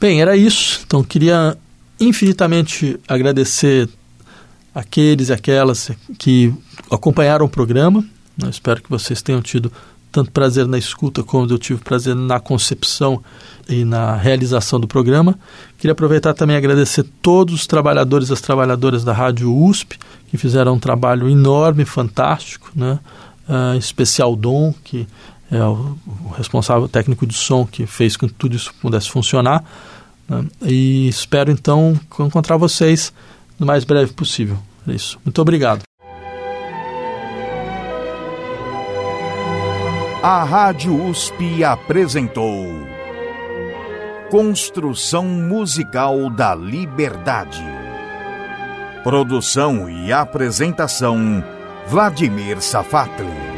Bem, 0.00 0.18
era 0.20 0.36
isso. 0.36 0.82
Então 0.84 1.02
queria 1.04 1.56
infinitamente 1.98 3.00
agradecer 3.08 3.88
aqueles 4.76 5.30
e 5.30 5.32
aquelas 5.32 5.90
que 6.18 6.52
acompanharam 6.90 7.46
o 7.46 7.48
programa. 7.48 8.04
Eu 8.40 8.50
espero 8.50 8.82
que 8.82 8.90
vocês 8.90 9.22
tenham 9.22 9.40
tido 9.40 9.72
tanto 10.12 10.30
prazer 10.30 10.66
na 10.66 10.76
escuta 10.76 11.22
como 11.22 11.50
eu 11.50 11.58
tive 11.58 11.82
prazer 11.82 12.14
na 12.14 12.38
concepção 12.38 13.22
e 13.66 13.86
na 13.86 14.14
realização 14.14 14.78
do 14.78 14.86
programa. 14.86 15.38
Queria 15.78 15.92
aproveitar 15.92 16.34
também 16.34 16.56
e 16.56 16.58
agradecer 16.58 17.04
todos 17.22 17.54
os 17.54 17.66
trabalhadores 17.66 18.28
e 18.28 18.34
as 18.34 18.40
trabalhadoras 18.42 19.02
da 19.02 19.14
Rádio 19.14 19.54
USP, 19.54 19.98
que 20.28 20.36
fizeram 20.36 20.74
um 20.74 20.78
trabalho 20.78 21.26
enorme, 21.28 21.86
fantástico, 21.86 22.70
né? 22.74 22.98
Uh, 23.48 23.78
especial 23.78 24.36
Dom, 24.36 24.74
que 24.84 25.06
é 25.50 25.62
o, 25.62 25.96
o 26.24 26.34
responsável 26.36 26.88
técnico 26.88 27.26
de 27.26 27.34
som 27.34 27.64
que 27.64 27.86
fez 27.86 28.16
com 28.16 28.26
que 28.26 28.34
tudo 28.34 28.56
isso 28.56 28.74
pudesse 28.80 29.08
funcionar. 29.08 29.64
né? 30.28 30.44
E 30.62 31.08
espero 31.08 31.50
então 31.50 31.98
encontrar 32.20 32.56
vocês 32.58 33.12
no 33.58 33.66
mais 33.66 33.84
breve 33.84 34.12
possível. 34.12 34.58
É 34.86 34.92
isso. 34.92 35.18
Muito 35.24 35.40
obrigado. 35.40 35.82
A 40.22 40.42
Rádio 40.42 41.08
USP 41.08 41.62
apresentou 41.62 42.66
Construção 44.30 45.24
Musical 45.24 46.28
da 46.30 46.54
Liberdade. 46.54 47.62
Produção 49.04 49.88
e 49.88 50.12
apresentação 50.12 51.44
Vladimir 51.86 52.60
Safatli. 52.60 53.55